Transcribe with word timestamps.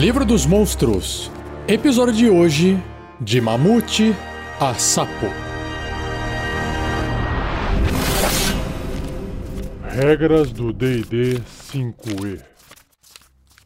Livro 0.00 0.24
dos 0.24 0.46
Monstros. 0.46 1.30
Episódio 1.68 2.14
de 2.14 2.30
hoje: 2.30 2.82
De 3.20 3.38
Mamute 3.38 4.16
a 4.58 4.72
Sapo. 4.72 5.26
Regras 9.82 10.52
do 10.52 10.72
DD 10.72 11.42
5E. 11.70 12.40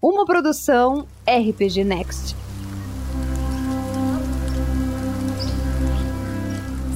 Uma 0.03 0.27
produção 0.27 1.07
RPG 1.25 1.85
Next. 1.85 2.35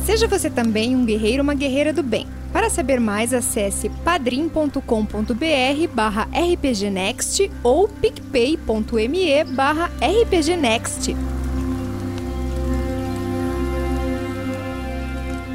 Seja 0.04 0.26
você 0.26 0.50
também 0.50 0.96
um 0.96 1.04
guerreiro 1.04 1.38
ou 1.38 1.44
uma 1.44 1.54
guerreira 1.54 1.92
do 1.92 2.02
bem. 2.02 2.26
Para 2.52 2.70
saber 2.70 2.98
mais, 2.98 3.34
acesse 3.34 3.88
padrim.com.br 4.04 4.80
barra 5.92 6.28
rpgnext 6.32 7.50
ou 7.62 7.88
picpay.me 7.88 9.44
barra 9.44 9.90
rpgnext. 10.00 11.14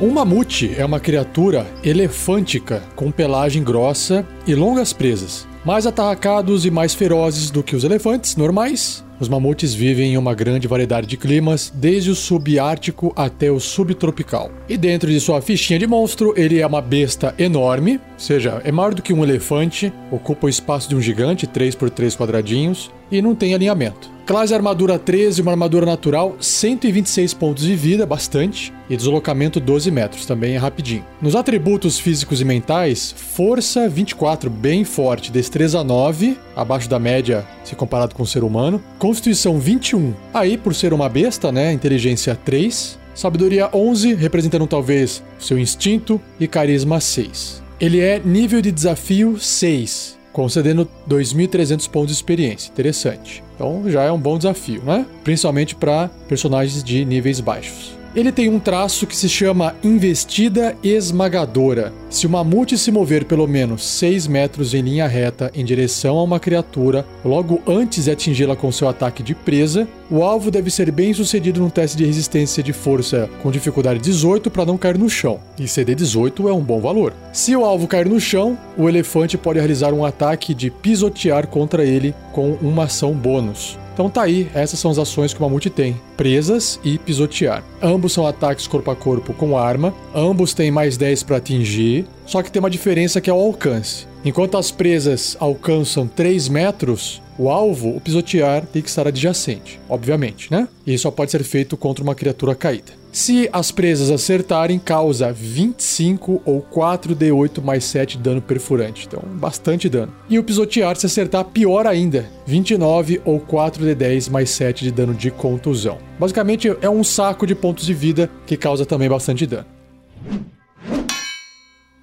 Um 0.02 0.12
mamute 0.12 0.74
é 0.78 0.84
uma 0.84 1.00
criatura 1.00 1.66
elefântica 1.84 2.84
com 2.96 3.10
pelagem 3.10 3.64
grossa 3.64 4.28
e 4.46 4.54
longas 4.54 4.92
presas, 4.92 5.48
mais 5.66 5.88
atarracados 5.88 6.66
e 6.66 6.72
mais 6.72 6.94
ferozes 6.94 7.50
do 7.50 7.64
que 7.64 7.76
os 7.76 7.84
elefantes 7.84 8.36
normais. 8.36 9.04
Os 9.20 9.30
mamutes 9.30 9.74
vivem 9.74 10.14
em 10.14 10.18
uma 10.18 10.34
grande 10.34 10.68
variedade 10.68 11.08
de 11.08 11.16
climas, 11.16 11.72
desde 11.74 12.12
o 12.12 12.16
subártico 12.16 13.14
até 13.16 13.50
o 13.50 13.60
subtropical. 13.60 14.52
E 14.68 14.76
dentro 14.76 15.10
de 15.10 15.20
sua 15.20 15.42
fichinha 15.42 15.80
de 15.80 15.88
monstro, 15.88 16.34
ele 16.36 16.60
é 16.60 16.68
uma 16.68 16.82
besta 16.82 17.34
enorme, 17.38 17.94
ou 17.94 18.20
seja, 18.20 18.62
é 18.66 18.72
maior 18.72 18.94
do 18.94 19.02
que 19.02 19.14
um 19.14 19.24
elefante, 19.24 19.94
ocupa 20.12 20.48
o 20.48 20.50
espaço 20.50 20.90
de 20.90 20.96
um 20.96 21.02
gigante, 21.02 21.48
3 21.48 21.76
por 21.76 21.90
3 21.90 22.16
quadradinhos, 22.18 22.92
e 23.12 23.22
não 23.22 23.36
tem 23.36 23.54
alinhamento. 23.54 24.12
Classe 24.26 24.54
armadura 24.54 24.98
13, 24.98 25.42
uma 25.42 25.52
armadura 25.52 25.86
natural, 25.86 26.38
126 26.40 27.34
pontos 27.34 27.66
de 27.66 27.76
vida, 27.76 28.06
bastante, 28.06 28.74
e 28.90 28.96
deslocamento 28.96 29.60
12 29.60 29.92
metros, 29.92 30.26
também 30.26 30.56
é 30.56 30.58
rapidinho. 30.58 31.06
Nos 31.22 31.36
atributos 31.36 32.00
físicos 32.00 32.40
e 32.40 32.46
mentais, 32.46 33.14
força 33.16 33.88
24, 33.88 34.50
bem 34.50 34.86
forte, 34.86 35.32
destreza 35.32 35.53
9, 35.84 36.38
abaixo 36.56 36.90
da 36.90 37.00
média 37.00 37.46
se 37.64 37.76
comparado 37.76 38.16
com 38.16 38.24
o 38.24 38.28
ser 38.28 38.44
humano, 38.44 38.84
constituição 38.98 39.60
21, 39.60 40.14
aí 40.34 40.58
por 40.58 40.74
ser 40.74 40.94
uma 40.94 41.08
besta, 41.08 41.52
né, 41.52 41.72
inteligência 41.72 42.36
3, 42.36 43.00
sabedoria 43.14 43.70
11, 43.74 44.16
representando 44.16 44.68
talvez 44.68 45.24
seu 45.40 45.58
instinto, 45.60 46.20
e 46.40 46.48
carisma 46.48 47.00
6. 47.00 47.62
Ele 47.80 48.00
é 48.00 48.20
nível 48.20 48.62
de 48.62 48.72
desafio 48.72 49.40
6, 49.40 50.18
concedendo 50.32 50.90
2.300 51.08 51.90
pontos 51.90 52.10
de 52.10 52.14
experiência. 52.14 52.72
Interessante. 52.72 53.44
Então 53.56 53.84
já 53.88 54.04
é 54.04 54.12
um 54.12 54.20
bom 54.20 54.38
desafio, 54.38 54.82
né? 54.84 55.06
Principalmente 55.24 55.76
para 55.76 56.10
personagens 56.28 56.84
de 56.84 57.06
níveis 57.06 57.40
baixos. 57.40 58.03
Ele 58.16 58.32
tem 58.32 58.48
um 58.48 58.60
traço 58.60 59.08
que 59.08 59.18
se 59.18 59.28
chama 59.28 59.76
investida 59.84 60.76
esmagadora. 60.84 61.92
Se 62.12 62.28
o 62.28 62.30
mamute 62.30 62.78
se 62.78 62.92
mover 62.92 63.26
pelo 63.26 63.48
menos 63.48 63.84
6 63.84 64.28
metros 64.28 64.76
em 64.76 64.82
linha 64.82 65.08
reta 65.08 65.52
em 65.56 65.66
direção 65.66 66.20
a 66.20 66.24
uma 66.24 66.40
criatura, 66.40 67.04
logo 67.26 67.60
antes 67.66 68.06
de 68.06 68.12
atingi-la 68.12 68.56
com 68.56 68.72
seu 68.72 68.88
ataque 68.88 69.24
de 69.24 69.34
presa, 69.34 69.88
o 70.12 70.22
alvo 70.22 70.52
deve 70.52 70.70
ser 70.70 70.92
bem 70.92 71.12
sucedido 71.12 71.60
num 71.60 71.72
teste 71.72 71.98
de 71.98 72.06
resistência 72.06 72.62
de 72.62 72.72
força 72.72 73.28
com 73.42 73.50
dificuldade 73.50 74.00
18 74.00 74.52
para 74.52 74.66
não 74.66 74.78
cair 74.78 75.00
no 75.00 75.10
chão. 75.10 75.40
E 75.58 75.68
CD 75.68 75.96
18 75.96 76.48
é 76.48 76.54
um 76.54 76.62
bom 76.62 76.80
valor. 76.80 77.16
Se 77.32 77.56
o 77.56 77.66
alvo 77.66 77.88
cair 77.88 78.08
no 78.08 78.20
chão, 78.20 78.56
o 78.78 78.88
elefante 78.88 79.40
pode 79.40 79.58
realizar 79.58 79.92
um 79.92 80.06
ataque 80.06 80.54
de 80.54 80.70
pisotear 80.70 81.48
contra 81.48 81.84
ele 81.84 82.14
com 82.32 82.52
uma 82.62 82.84
ação 82.84 83.12
bônus. 83.12 83.80
Então 83.94 84.10
tá 84.10 84.24
aí, 84.24 84.50
essas 84.54 84.80
são 84.80 84.90
as 84.90 84.98
ações 84.98 85.34
que 85.34 85.40
o 85.40 85.44
mamute 85.44 85.70
tem: 85.70 86.00
presas 86.18 86.80
e 86.84 86.98
pisotear. 86.98 87.64
Ambos 87.82 88.14
são 88.14 88.26
ataques 88.26 88.68
corpo 88.68 88.90
a 88.90 88.96
corpo 88.96 89.34
com 89.34 89.58
arma, 89.58 89.94
ambos 90.16 90.54
têm 90.54 90.72
mais 90.72 90.98
10 90.98 91.24
para 91.24 91.38
atingir, 91.38 92.06
só 92.26 92.42
que 92.42 92.52
tem 92.52 92.60
uma 92.60 92.70
diferença 92.70 93.22
que 93.22 93.30
é 93.30 93.34
o 93.34 93.40
alcance. 93.40 94.08
Enquanto 94.26 94.58
as 94.58 94.72
presas 94.72 95.38
alcançam 95.40 96.08
3 96.08 96.48
metros, 96.50 97.22
o 97.38 97.50
alvo, 97.50 97.96
o 97.96 98.02
pisotear, 98.02 98.66
tem 98.66 98.82
que 98.82 98.90
estar 98.90 99.08
adjacente, 99.08 99.80
obviamente, 99.90 100.52
né? 100.52 100.68
E 100.86 100.98
só 100.98 101.12
pode 101.12 101.32
ser 101.32 101.44
feito 101.44 101.76
contra 101.76 102.04
uma 102.04 102.16
criatura 102.16 102.56
caída. 102.56 103.03
Se 103.14 103.48
as 103.54 103.72
presas 103.72 104.10
acertarem, 104.10 104.80
causa 104.80 105.32
25 105.32 106.42
ou 106.44 106.64
4d8 106.64 107.62
mais 107.62 107.84
7 107.84 108.18
de 108.18 108.24
dano 108.24 108.42
perfurante. 108.42 109.06
Então, 109.06 109.22
bastante 109.36 109.88
dano. 109.88 110.12
E 110.28 110.40
o 110.40 110.44
pisotear, 110.44 110.96
se 110.96 111.06
acertar, 111.06 111.46
pior 111.46 111.86
ainda. 111.86 112.26
29 112.48 113.22
ou 113.24 113.40
4d10 113.40 114.32
mais 114.32 114.50
7 114.50 114.86
de 114.86 114.92
dano 114.92 115.14
de 115.14 115.30
contusão. 115.30 116.00
Basicamente, 116.18 116.76
é 116.82 116.90
um 116.90 117.04
saco 117.04 117.46
de 117.46 117.54
pontos 117.54 117.86
de 117.86 117.94
vida 117.94 118.32
que 118.48 118.58
causa 118.58 118.84
também 118.84 119.08
bastante 119.08 119.46
dano. 119.46 119.68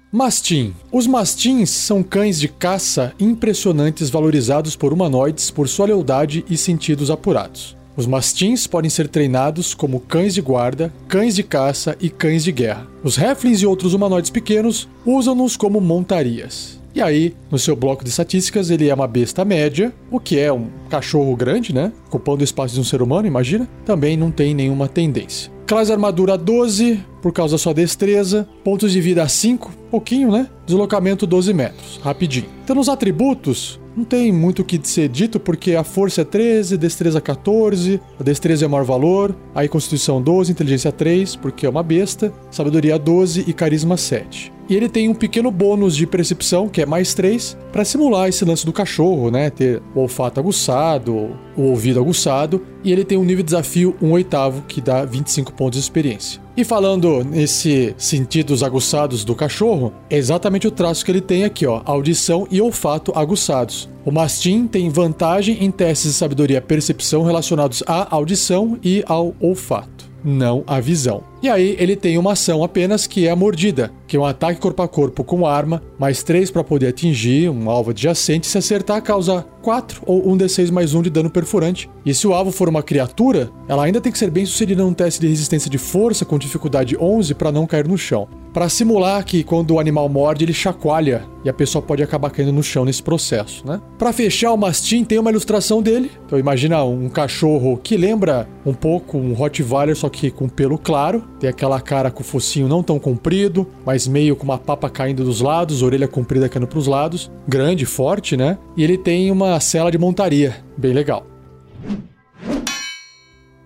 Mastim. 0.09 0.73
Os 0.93 1.05
mastins 1.07 1.71
são 1.71 2.01
cães 2.01 2.39
de 2.39 2.47
caça 2.47 3.13
impressionantes 3.19 4.09
valorizados 4.09 4.77
por 4.77 4.93
humanoides 4.93 5.51
por 5.51 5.67
sua 5.67 5.87
lealdade 5.87 6.45
e 6.49 6.55
sentidos 6.55 7.11
apurados. 7.11 7.80
Os 7.95 8.07
mastins 8.07 8.67
podem 8.67 8.89
ser 8.89 9.07
treinados 9.07 9.73
como 9.73 9.99
cães 9.99 10.33
de 10.33 10.41
guarda, 10.41 10.93
cães 11.07 11.35
de 11.35 11.43
caça 11.43 11.95
e 11.99 12.09
cães 12.09 12.43
de 12.43 12.51
guerra. 12.51 12.87
Os 13.03 13.17
Heflins 13.17 13.61
e 13.61 13.65
outros 13.65 13.93
humanoides 13.93 14.29
pequenos 14.29 14.87
usam-nos 15.05 15.57
como 15.57 15.81
montarias. 15.81 16.79
E 16.93 17.01
aí, 17.01 17.33
no 17.49 17.57
seu 17.57 17.75
bloco 17.75 18.03
de 18.03 18.09
estatísticas, 18.09 18.69
ele 18.69 18.89
é 18.89 18.93
uma 18.93 19.07
besta 19.07 19.45
média, 19.45 19.93
o 20.09 20.19
que 20.19 20.37
é 20.37 20.51
um 20.51 20.67
cachorro 20.89 21.35
grande, 21.35 21.73
né? 21.73 21.91
Ocupando 22.07 22.41
o 22.41 22.43
espaço 22.43 22.73
de 22.73 22.81
um 22.81 22.83
ser 22.83 23.01
humano, 23.01 23.27
imagina. 23.27 23.67
Também 23.85 24.17
não 24.17 24.29
tem 24.29 24.53
nenhuma 24.53 24.89
tendência. 24.89 25.51
Classe 25.65 25.91
armadura 25.91 26.37
12, 26.37 26.99
por 27.21 27.31
causa 27.31 27.55
da 27.55 27.57
sua 27.57 27.73
destreza. 27.73 28.47
Pontos 28.63 28.91
de 28.91 29.01
vida 29.01 29.27
5, 29.27 29.71
pouquinho, 29.89 30.31
né? 30.31 30.47
Deslocamento 30.65 31.27
12 31.27 31.53
metros, 31.53 31.99
rapidinho. 32.03 32.47
Então, 32.63 32.75
nos 32.75 32.89
atributos, 32.89 33.79
não 33.95 34.05
tem 34.05 34.31
muito 34.31 34.61
o 34.61 34.65
que 34.65 34.79
ser 34.83 35.09
dito, 35.09 35.39
porque 35.39 35.75
a 35.75 35.83
força 35.83 36.21
é 36.21 36.25
13, 36.25 36.77
destreza 36.77 37.19
14, 37.19 37.99
a 38.19 38.23
destreza 38.23 38.63
é 38.63 38.67
o 38.67 38.71
maior 38.71 38.85
valor, 38.85 39.35
aí 39.53 39.67
constituição 39.67 40.21
12, 40.21 40.51
inteligência 40.51 40.91
3, 40.91 41.35
porque 41.35 41.65
é 41.65 41.69
uma 41.69 41.83
besta, 41.83 42.33
sabedoria 42.49 42.97
12 42.97 43.43
e 43.47 43.53
carisma 43.53 43.97
7. 43.97 44.53
E 44.69 44.75
ele 44.75 44.87
tem 44.87 45.09
um 45.09 45.13
pequeno 45.13 45.51
bônus 45.51 45.97
de 45.97 46.07
percepção, 46.07 46.69
que 46.69 46.81
é 46.81 46.85
mais 46.85 47.13
3, 47.13 47.57
para 47.73 47.83
simular 47.83 48.29
esse 48.29 48.45
lance 48.45 48.65
do 48.65 48.71
cachorro, 48.71 49.29
né? 49.29 49.49
Ter 49.49 49.81
o 49.93 49.99
olfato 49.99 50.39
aguçado, 50.39 51.35
o 51.57 51.63
ouvido 51.63 51.99
aguçado. 51.99 52.65
E 52.81 52.89
ele 52.89 53.03
tem 53.03 53.17
um 53.17 53.25
nível 53.25 53.43
de 53.43 53.47
desafio 53.47 53.93
1 54.01 54.11
oitavo, 54.11 54.63
que 54.69 54.79
dá 54.79 55.03
25 55.03 55.51
pontos 55.51 55.77
de 55.77 55.83
experiência. 55.83 56.41
E 56.55 56.65
falando 56.65 57.23
nesse 57.23 57.95
sentidos 57.97 58.61
aguçados 58.61 59.23
do 59.23 59.33
cachorro, 59.33 59.93
é 60.09 60.17
exatamente 60.17 60.67
o 60.67 60.71
traço 60.71 61.05
que 61.05 61.09
ele 61.09 61.21
tem 61.21 61.45
aqui, 61.45 61.65
ó, 61.65 61.81
audição 61.85 62.45
e 62.51 62.61
olfato 62.61 63.13
aguçados. 63.15 63.87
O 64.03 64.11
mastim 64.11 64.67
tem 64.67 64.89
vantagem 64.89 65.63
em 65.63 65.71
testes 65.71 66.11
de 66.11 66.17
sabedoria 66.17 66.61
percepção 66.61 67.23
relacionados 67.23 67.81
à 67.87 68.13
audição 68.13 68.77
e 68.83 69.01
ao 69.07 69.33
olfato, 69.39 70.09
não 70.23 70.63
à 70.67 70.81
visão. 70.81 71.30
E 71.41 71.49
aí 71.49 71.75
ele 71.79 71.95
tem 71.95 72.19
uma 72.19 72.33
ação 72.33 72.63
apenas 72.63 73.07
que 73.07 73.25
é 73.25 73.31
a 73.31 73.35
mordida, 73.35 73.91
que 74.07 74.15
é 74.15 74.19
um 74.19 74.25
ataque 74.25 74.59
corpo 74.59 74.83
a 74.83 74.87
corpo 74.87 75.23
com 75.23 75.45
arma, 75.45 75.81
mais 75.97 76.21
3 76.21 76.51
para 76.51 76.63
poder 76.63 76.87
atingir 76.87 77.49
um 77.49 77.69
alvo 77.69 77.89
adjacente, 77.89 78.45
se 78.45 78.57
acertar 78.57 79.01
causa 79.01 79.43
4 79.63 80.03
ou 80.05 80.23
1d6 80.35 80.71
mais 80.71 80.93
1 80.93 81.01
de 81.01 81.09
dano 81.09 81.29
perfurante. 81.29 81.89
E 82.05 82.13
se 82.13 82.27
o 82.27 82.33
alvo 82.33 82.51
for 82.51 82.69
uma 82.69 82.83
criatura, 82.83 83.49
ela 83.67 83.83
ainda 83.83 83.99
tem 83.99 84.11
que 84.11 84.19
ser 84.19 84.29
bem 84.29 84.45
sucedida 84.45 84.83
num 84.83 84.93
teste 84.93 85.21
de 85.21 85.27
resistência 85.27 85.69
de 85.69 85.77
força 85.77 86.25
com 86.25 86.37
dificuldade 86.37 86.95
11 86.99 87.33
para 87.33 87.51
não 87.51 87.65
cair 87.65 87.87
no 87.87 87.97
chão. 87.97 88.27
Para 88.53 88.67
simular 88.67 89.23
que 89.23 89.43
quando 89.43 89.71
o 89.71 89.79
animal 89.79 90.09
morde, 90.09 90.43
ele 90.43 90.53
chacoalha 90.53 91.23
e 91.45 91.49
a 91.49 91.53
pessoa 91.53 91.81
pode 91.81 92.03
acabar 92.03 92.29
caindo 92.29 92.51
no 92.51 92.61
chão 92.61 92.83
nesse 92.83 93.01
processo, 93.01 93.65
né? 93.65 93.79
Para 93.97 94.11
fechar 94.11 94.51
o 94.51 94.57
mastim 94.57 95.05
tem 95.05 95.17
uma 95.17 95.29
ilustração 95.29 95.81
dele. 95.81 96.11
Então 96.25 96.37
imagina 96.37 96.83
um 96.83 97.07
cachorro 97.07 97.79
que 97.81 97.95
lembra 97.95 98.47
um 98.65 98.73
pouco 98.73 99.17
um 99.17 99.33
Rottweiler 99.33 99.95
só 99.95 100.09
que 100.09 100.29
com 100.29 100.49
pelo 100.49 100.77
claro, 100.77 101.23
tem 101.41 101.49
aquela 101.49 101.81
cara 101.81 102.11
com 102.11 102.21
o 102.21 102.23
focinho 102.23 102.67
não 102.67 102.83
tão 102.83 102.99
comprido, 102.99 103.67
mas 103.83 104.07
meio 104.07 104.35
com 104.35 104.43
uma 104.43 104.59
papa 104.59 104.87
caindo 104.87 105.23
dos 105.23 105.41
lados, 105.41 105.81
orelha 105.81 106.07
comprida 106.07 106.47
caindo 106.47 106.67
para 106.67 106.77
os 106.77 106.85
lados, 106.85 107.31
grande, 107.47 107.83
forte, 107.83 108.37
né? 108.37 108.59
E 108.77 108.83
ele 108.83 108.95
tem 108.95 109.31
uma 109.31 109.59
cela 109.59 109.91
de 109.91 109.97
montaria, 109.97 110.57
bem 110.77 110.93
legal. 110.93 111.25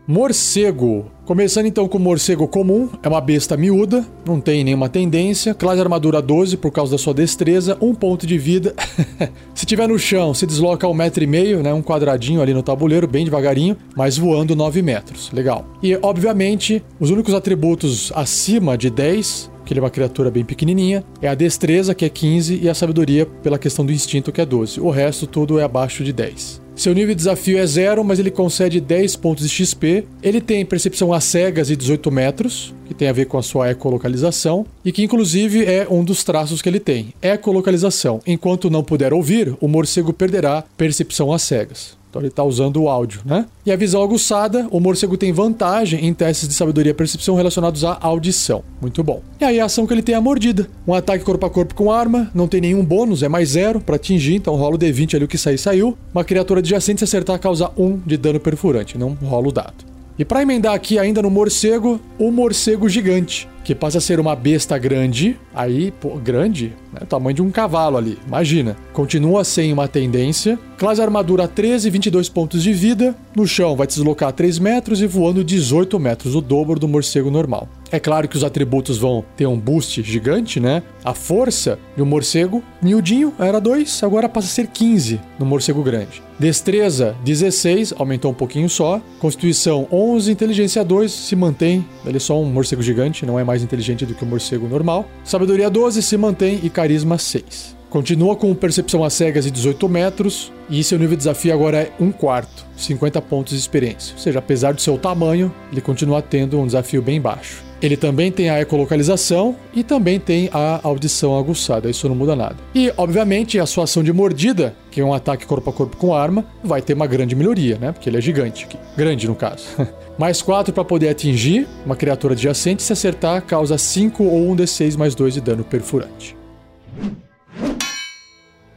Morcego. 0.07 1.05
Começando 1.25 1.65
então 1.65 1.87
com 1.87 1.97
o 1.97 2.01
morcego 2.01 2.47
comum, 2.47 2.87
é 3.01 3.07
uma 3.07 3.19
besta 3.19 3.57
miúda, 3.57 4.05
não 4.23 4.39
tem 4.39 4.63
nenhuma 4.63 4.87
tendência, 4.87 5.55
classe 5.55 5.81
armadura 5.81 6.21
12 6.21 6.57
por 6.57 6.69
causa 6.69 6.91
da 6.91 6.97
sua 6.99 7.15
destreza, 7.15 7.75
um 7.81 7.95
ponto 7.95 8.27
de 8.27 8.37
vida. 8.37 8.75
se 9.55 9.65
tiver 9.65 9.87
no 9.87 9.97
chão, 9.97 10.35
se 10.35 10.45
desloca 10.45 10.87
um 10.87 10.93
metro 10.93 11.23
e 11.23 11.27
meio, 11.27 11.63
né, 11.63 11.73
um 11.73 11.81
quadradinho 11.81 12.39
ali 12.39 12.53
no 12.53 12.61
tabuleiro, 12.61 13.07
bem 13.07 13.25
devagarinho, 13.25 13.75
mas 13.97 14.15
voando 14.15 14.55
9 14.55 14.83
metros. 14.83 15.31
Legal. 15.31 15.65
E, 15.81 15.97
obviamente, 15.99 16.83
os 16.99 17.09
únicos 17.09 17.33
atributos 17.33 18.11
acima 18.13 18.77
de 18.77 18.91
10 18.91 19.55
que 19.65 19.73
ele 19.73 19.79
é 19.79 19.83
uma 19.83 19.89
criatura 19.89 20.29
bem 20.29 20.45
pequenininha, 20.45 21.03
é 21.19 21.27
a 21.27 21.33
destreza, 21.33 21.95
que 21.95 22.05
é 22.05 22.09
15, 22.09 22.59
e 22.61 22.69
a 22.69 22.75
sabedoria, 22.75 23.25
pela 23.25 23.57
questão 23.57 23.83
do 23.83 23.91
instinto, 23.91 24.31
que 24.31 24.39
é 24.39 24.45
12. 24.45 24.79
O 24.79 24.91
resto 24.91 25.25
tudo 25.25 25.59
é 25.59 25.63
abaixo 25.63 26.03
de 26.03 26.13
10. 26.13 26.64
Seu 26.75 26.93
nível 26.93 27.15
de 27.15 27.19
desafio 27.19 27.57
é 27.57 27.65
zero, 27.65 28.03
mas 28.03 28.19
ele 28.19 28.29
concede 28.29 28.81
10 28.81 29.15
pontos 29.15 29.47
de 29.47 29.65
XP. 29.65 30.05
Ele 30.21 30.41
tem 30.41 30.65
percepção 30.65 31.13
às 31.13 31.23
cegas 31.23 31.69
e 31.69 31.75
18 31.75 32.11
metros, 32.11 32.75
que 32.85 32.93
tem 32.93 33.07
a 33.07 33.13
ver 33.13 33.25
com 33.25 33.37
a 33.37 33.41
sua 33.41 33.71
ecolocalização, 33.71 34.65
e 34.83 34.91
que 34.91 35.01
inclusive 35.01 35.63
é 35.63 35.87
um 35.89 36.03
dos 36.03 36.23
traços 36.25 36.61
que 36.61 36.67
ele 36.67 36.79
tem: 36.79 37.13
ecolocalização. 37.21 38.19
Enquanto 38.27 38.69
não 38.69 38.83
puder 38.83 39.13
ouvir, 39.13 39.55
o 39.61 39.69
morcego 39.69 40.11
perderá 40.11 40.65
percepção 40.75 41.31
às 41.31 41.43
cegas. 41.43 41.97
Então 42.15 42.21
ele 42.21 42.29
está 42.29 42.45
usando 42.45 42.81
o 42.81 42.87
áudio, 42.87 43.19
né? 43.25 43.45
E 43.65 43.71
a 43.73 43.75
visão 43.75 44.01
aguçada, 44.01 44.69
o 44.71 44.79
morcego 44.79 45.17
tem 45.17 45.33
vantagem 45.33 46.05
em 46.05 46.13
testes 46.13 46.47
de 46.47 46.53
sabedoria 46.53 46.91
e 46.91 46.93
percepção 46.93 47.35
relacionados 47.35 47.83
à 47.83 47.97
audição. 47.99 48.63
Muito 48.79 49.03
bom. 49.03 49.21
E 49.37 49.43
aí 49.43 49.59
a 49.59 49.65
ação 49.65 49.85
que 49.85 49.93
ele 49.93 50.01
tem 50.01 50.15
é 50.15 50.17
a 50.17 50.21
mordida. 50.21 50.69
Um 50.87 50.93
ataque 50.93 51.25
corpo 51.25 51.45
a 51.45 51.49
corpo 51.49 51.75
com 51.75 51.91
arma, 51.91 52.31
não 52.33 52.47
tem 52.47 52.61
nenhum 52.61 52.85
bônus, 52.85 53.21
é 53.21 53.27
mais 53.27 53.49
zero 53.49 53.81
para 53.81 53.97
atingir, 53.97 54.35
então 54.35 54.55
rola 54.55 54.75
o 54.75 54.79
D20 54.79 55.15
ali 55.15 55.25
o 55.25 55.27
que 55.27 55.37
sair 55.37 55.57
saiu. 55.57 55.97
Uma 56.13 56.23
criatura 56.23 56.61
adjacente 56.61 56.99
se 56.99 57.03
acertar 57.03 57.37
causa 57.37 57.69
1 57.75 57.85
um 57.85 57.99
de 58.05 58.15
dano 58.15 58.39
perfurante, 58.39 58.97
não 58.97 59.09
rola 59.21 59.49
o 59.49 59.51
dado. 59.51 59.83
E 60.17 60.23
para 60.23 60.41
emendar 60.41 60.73
aqui 60.73 60.97
ainda 60.97 61.21
no 61.21 61.29
morcego, 61.29 61.99
o 62.17 62.31
morcego 62.31 62.87
gigante, 62.87 63.45
que 63.65 63.73
passa 63.73 63.97
a 63.97 64.01
ser 64.01 64.19
uma 64.19 64.35
besta 64.35 64.77
grande, 64.77 65.37
aí, 65.53 65.91
pô, 65.91 66.11
grande, 66.17 66.71
né, 66.93 67.01
tamanho 67.09 67.35
de 67.35 67.41
um 67.41 67.49
cavalo 67.49 67.97
ali, 67.97 68.19
imagina. 68.27 68.77
Continua 68.93 69.43
sem 69.43 69.73
uma 69.73 69.87
tendência. 69.87 70.57
Classe 70.77 71.01
armadura 71.01 71.47
13, 71.47 71.89
22 71.89 72.29
pontos 72.29 72.61
de 72.61 72.71
vida. 72.71 73.15
No 73.35 73.47
chão 73.47 73.75
vai 73.75 73.87
deslocar 73.87 74.31
3 74.31 74.59
metros 74.59 75.01
e 75.01 75.07
voando 75.07 75.43
18 75.43 75.99
metros, 75.99 76.35
o 76.35 76.41
dobro 76.41 76.79
do 76.79 76.87
morcego 76.87 77.31
normal. 77.31 77.67
É 77.91 77.99
claro 77.99 78.27
que 78.27 78.35
os 78.35 78.43
atributos 78.43 78.97
vão 78.97 79.23
ter 79.35 79.47
um 79.47 79.57
boost 79.57 80.01
gigante, 80.03 80.59
né? 80.59 80.83
A 81.03 81.13
força 81.13 81.79
de 81.95 82.01
um 82.01 82.05
morcego, 82.05 82.63
miudinho, 82.81 83.33
era 83.39 83.59
2, 83.59 84.03
agora 84.03 84.29
passa 84.29 84.47
a 84.47 84.51
ser 84.51 84.67
15 84.67 85.19
no 85.39 85.45
morcego 85.45 85.81
grande. 85.81 86.21
Destreza 86.37 87.15
16, 87.23 87.93
aumentou 87.97 88.31
um 88.31 88.33
pouquinho 88.33 88.69
só. 88.69 89.01
Constituição 89.19 89.87
11, 89.89 90.31
inteligência 90.31 90.83
2, 90.83 91.09
se 91.09 91.35
mantém. 91.35 91.85
Ele 92.05 92.17
é 92.17 92.19
só 92.19 92.39
um 92.39 92.45
morcego 92.45 92.81
gigante, 92.81 93.25
não 93.25 93.39
é 93.39 93.43
mais 93.43 93.54
inteligente 93.63 94.05
do 94.05 94.13
que 94.13 94.23
o 94.23 94.27
morcego 94.27 94.67
normal. 94.67 95.07
Sabedoria 95.23 95.69
12, 95.69 96.01
se 96.01 96.17
mantém 96.17 96.59
e 96.63 96.69
carisma 96.69 97.17
6. 97.17 97.74
Continua 97.95 98.35
com 98.35 98.53
percepção 98.53 99.05
às 99.05 99.13
cegas 99.13 99.45
e 99.45 99.49
18 99.49 99.87
metros, 99.87 100.51
e 100.69 100.83
seu 100.83 100.99
nível 100.99 101.15
de 101.15 101.19
desafio 101.19 101.53
agora 101.53 101.77
é 101.77 101.91
1 101.97 102.11
quarto, 102.11 102.65
50 102.75 103.21
pontos 103.21 103.53
de 103.53 103.59
experiência. 103.59 104.13
Ou 104.15 104.19
seja, 104.19 104.39
apesar 104.39 104.73
do 104.73 104.81
seu 104.81 104.97
tamanho, 104.97 105.49
ele 105.71 105.79
continua 105.79 106.21
tendo 106.21 106.59
um 106.59 106.65
desafio 106.65 107.01
bem 107.01 107.21
baixo. 107.21 107.63
Ele 107.81 107.95
também 107.95 108.33
tem 108.33 108.49
a 108.49 108.59
ecolocalização 108.59 109.55
e 109.73 109.81
também 109.81 110.19
tem 110.19 110.49
a 110.51 110.81
audição 110.83 111.39
aguçada, 111.39 111.89
isso 111.89 112.09
não 112.09 112.15
muda 112.17 112.35
nada. 112.35 112.57
E, 112.75 112.91
obviamente, 112.97 113.57
a 113.59 113.65
sua 113.65 113.85
ação 113.85 114.03
de 114.03 114.11
mordida, 114.11 114.75
que 114.91 114.99
é 114.99 115.05
um 115.05 115.13
ataque 115.13 115.45
corpo 115.45 115.69
a 115.69 115.73
corpo 115.73 115.95
com 115.95 116.13
arma, 116.13 116.45
vai 116.61 116.81
ter 116.81 116.95
uma 116.95 117.07
grande 117.07 117.33
melhoria, 117.33 117.77
né? 117.77 117.93
Porque 117.93 118.09
ele 118.09 118.17
é 118.17 118.21
gigante 118.21 118.65
aqui. 118.65 118.77
Grande, 118.97 119.25
no 119.25 119.35
caso. 119.35 119.67
mais 120.19 120.41
4 120.41 120.73
para 120.73 120.83
poder 120.83 121.07
atingir 121.07 121.65
uma 121.85 121.95
criatura 121.95 122.33
adjacente, 122.33 122.83
se 122.83 122.91
acertar, 122.91 123.41
causa 123.43 123.77
5 123.77 124.21
ou 124.21 124.51
1 124.51 124.55
d6 124.57 124.97
mais 124.97 125.15
2 125.15 125.35
de 125.35 125.39
dano 125.39 125.63
perfurante. 125.63 126.35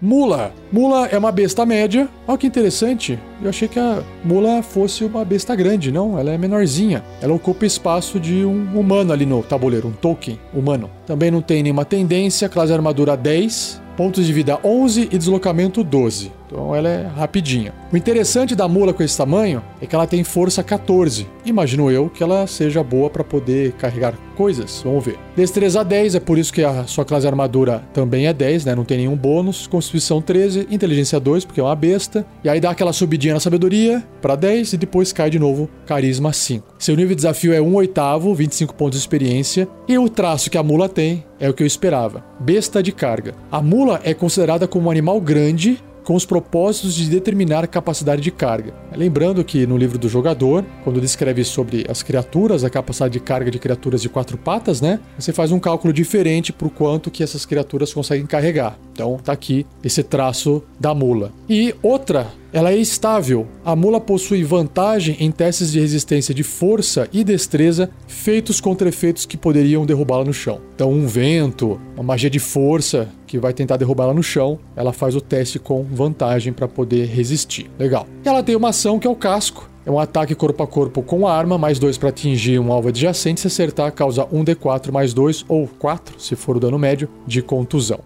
Mula. 0.00 0.53
Mula 0.71 1.09
é 1.09 1.19
uma 1.19 1.33
besta 1.33 1.67
média. 1.67 2.09
Olha 2.27 2.39
que 2.39 2.47
interessante. 2.47 3.19
Eu 3.43 3.49
achei 3.49 3.67
que 3.67 3.81
a 3.81 4.00
mula 4.25 4.62
fosse 4.62 5.05
uma 5.05 5.25
besta 5.25 5.56
grande, 5.56 5.91
não? 5.91 6.17
Ela 6.17 6.31
é 6.31 6.39
menorzinha. 6.39 7.03
Ela 7.21 7.35
ocupa 7.35 7.67
espaço 7.67 8.21
de 8.21 8.45
um 8.45 8.79
humano 8.79 9.12
ali 9.12 9.27
no 9.27 9.43
tabuleiro, 9.43 9.89
um 9.89 9.93
token 9.93 10.39
humano. 10.55 10.89
Também 11.05 11.33
não 11.33 11.43
tem 11.43 11.65
nenhuma 11.65 11.85
tendência, 11.85 12.49
classe 12.49 12.73
armadura 12.73 13.17
10, 13.17 13.83
pontos 13.97 14.25
de 14.25 14.33
vida 14.33 14.61
11 14.62 15.09
e 15.11 15.19
deslocamento 15.19 15.83
12. 15.83 16.38
Então 16.49 16.75
ela 16.75 16.89
é 16.89 17.06
rapidinha. 17.06 17.73
O 17.93 17.97
interessante 17.97 18.56
da 18.56 18.67
mula 18.67 18.93
com 18.93 19.03
esse 19.03 19.17
tamanho 19.17 19.62
é 19.81 19.87
que 19.87 19.95
ela 19.95 20.06
tem 20.06 20.25
força 20.25 20.62
14. 20.62 21.27
Imagino 21.45 21.91
eu 21.91 22.09
que 22.09 22.23
ela 22.23 22.47
seja 22.47 22.83
boa 22.83 23.11
para 23.11 23.23
poder 23.23 23.73
carregar 23.73 24.15
coisas. 24.35 24.81
Vamos 24.85 25.05
ver. 25.05 25.19
Destreza 25.37 25.85
10, 25.85 26.15
é 26.15 26.21
por 26.21 26.39
isso 26.39 26.53
que 26.53 26.62
a 26.62 26.85
sua 26.87 27.05
classe 27.05 27.27
armadura 27.27 27.83
também 27.93 28.27
é 28.27 28.33
10, 28.33 28.65
né? 28.65 28.75
Não 28.75 28.85
tem 28.85 28.99
nenhum 28.99 29.17
bônus. 29.17 29.67
Constituição 29.67 30.23
13, 30.23 30.69
inteligência 30.71 31.21
2, 31.21 31.45
porque 31.45 31.61
é 31.61 31.62
uma 31.62 31.75
besta. 31.75 32.25
E 32.43 32.49
aí 32.49 32.61
dá 32.61 32.71
aquela 32.71 32.93
subidinha 32.93 33.35
na 33.35 33.41
sabedoria 33.41 34.03
para 34.23 34.37
10 34.37 34.73
e 34.73 34.77
depois 34.77 35.12
cai 35.12 35.29
de 35.29 35.39
novo 35.39 35.69
carisma 35.87 36.33
5. 36.33 36.75
Seu 36.79 36.94
nível 36.94 37.11
de 37.11 37.17
desafio 37.17 37.53
é 37.53 37.61
1 37.61 37.75
oitavo, 37.75 38.35
25 38.35 38.75
pontos 38.75 38.99
de 38.99 39.03
experiência. 39.03 39.69
E 39.87 39.99
o 39.99 40.09
traço 40.09 40.51
que 40.51 40.59
a 40.59 40.62
mula 40.62 40.89
tem 40.89 41.25
é 41.41 41.49
o 41.49 41.55
que 41.55 41.62
eu 41.62 41.67
esperava. 41.67 42.25
Besta 42.39 42.83
de 42.83 42.93
carga. 42.93 43.35
A 43.51 43.61
mula 43.61 44.01
é 44.05 44.15
considerada 44.15 44.69
como 44.69 44.89
um 44.89 44.91
animal 44.91 45.21
grande 45.21 45.83
com 46.08 46.14
os 46.14 46.25
propósitos 46.25 46.94
de 46.94 47.06
determinar 47.10 47.62
a 47.64 47.66
capacidade 47.66 48.22
de 48.22 48.31
carga. 48.31 48.72
Lembrando 48.96 49.44
que 49.44 49.66
no 49.66 49.76
livro 49.76 49.99
do 49.99 50.08
jogador, 50.08 50.64
quando 50.82 51.02
descreve 51.02 51.44
sobre 51.44 51.84
as 51.87 52.02
criaturas, 52.02 52.64
a 52.64 52.70
capacidade 52.70 53.12
de 53.12 53.20
carga 53.20 53.50
de 53.50 53.58
criaturas 53.58 54.00
de 54.00 54.08
quatro 54.08 54.38
patas, 54.38 54.81
né? 54.81 55.00
Você 55.19 55.34
faz 55.34 55.52
um 55.52 55.60
cálculo 55.60 55.93
diferente 55.93 56.50
o 56.58 56.70
quanto 56.70 57.10
que 57.10 57.22
essas 57.22 57.44
criaturas 57.44 57.93
conseguem 57.93 58.25
carregar. 58.25 58.78
Então 58.90 59.19
tá 59.22 59.32
aqui 59.32 59.66
esse 59.84 60.02
traço 60.02 60.62
da 60.81 60.94
mula. 60.94 61.31
E 61.46 61.75
outra 61.82 62.28
ela 62.53 62.71
é 62.71 62.77
estável. 62.77 63.47
A 63.65 63.77
mula 63.77 64.00
possui 64.00 64.43
vantagem 64.43 65.17
em 65.21 65.31
testes 65.31 65.73
de 65.73 65.81
resistência 65.81 66.35
de 66.35 66.43
força 66.43 67.09
e 67.12 67.23
destreza 67.23 67.91
feitos 68.06 68.61
contra 68.61 68.89
efeitos 68.89 69.27
que 69.27 69.37
poderiam 69.37 69.85
derrubá-la 69.85 70.25
no 70.25 70.33
chão. 70.33 70.61
Então, 70.75 70.91
um 70.91 71.06
vento, 71.06 71.81
uma 71.95 72.03
magia 72.03 72.31
de 72.31 72.39
força 72.39 73.09
que 73.27 73.39
vai 73.39 73.53
tentar 73.53 73.77
derrubá-la 73.77 74.15
no 74.15 74.23
chão, 74.23 74.59
ela 74.75 74.93
faz 74.93 75.15
o 75.15 75.21
teste 75.21 75.59
com 75.59 75.83
vantagem 75.83 76.53
para 76.53 76.67
poder 76.67 77.06
resistir. 77.06 77.71
Legal. 77.79 78.06
Ela 78.25 78.43
tem 78.43 78.56
uma 78.56 78.71
ação 78.71 78.99
que 78.99 79.06
é 79.06 79.11
o 79.11 79.17
casco. 79.17 79.69
É 79.85 79.91
um 79.91 79.99
ataque 79.99 80.35
corpo 80.35 80.62
a 80.62 80.67
corpo 80.67 81.03
com 81.03 81.27
arma, 81.27 81.56
mais 81.56 81.79
2 81.79 81.97
para 81.97 82.11
atingir 82.11 82.59
um 82.59 82.71
alvo 82.71 82.89
adjacente. 82.89 83.41
Se 83.41 83.47
acertar, 83.47 83.91
causa 83.93 84.25
1d4 84.27 84.93
mais 84.93 85.15
2 85.15 85.47
ou 85.49 85.67
4, 85.67 86.21
se 86.21 86.37
for 86.37 86.59
o 86.59 86.61
dano 86.61 86.79
médio, 86.79 87.09
de 87.27 87.41
contusão. 87.41 88.01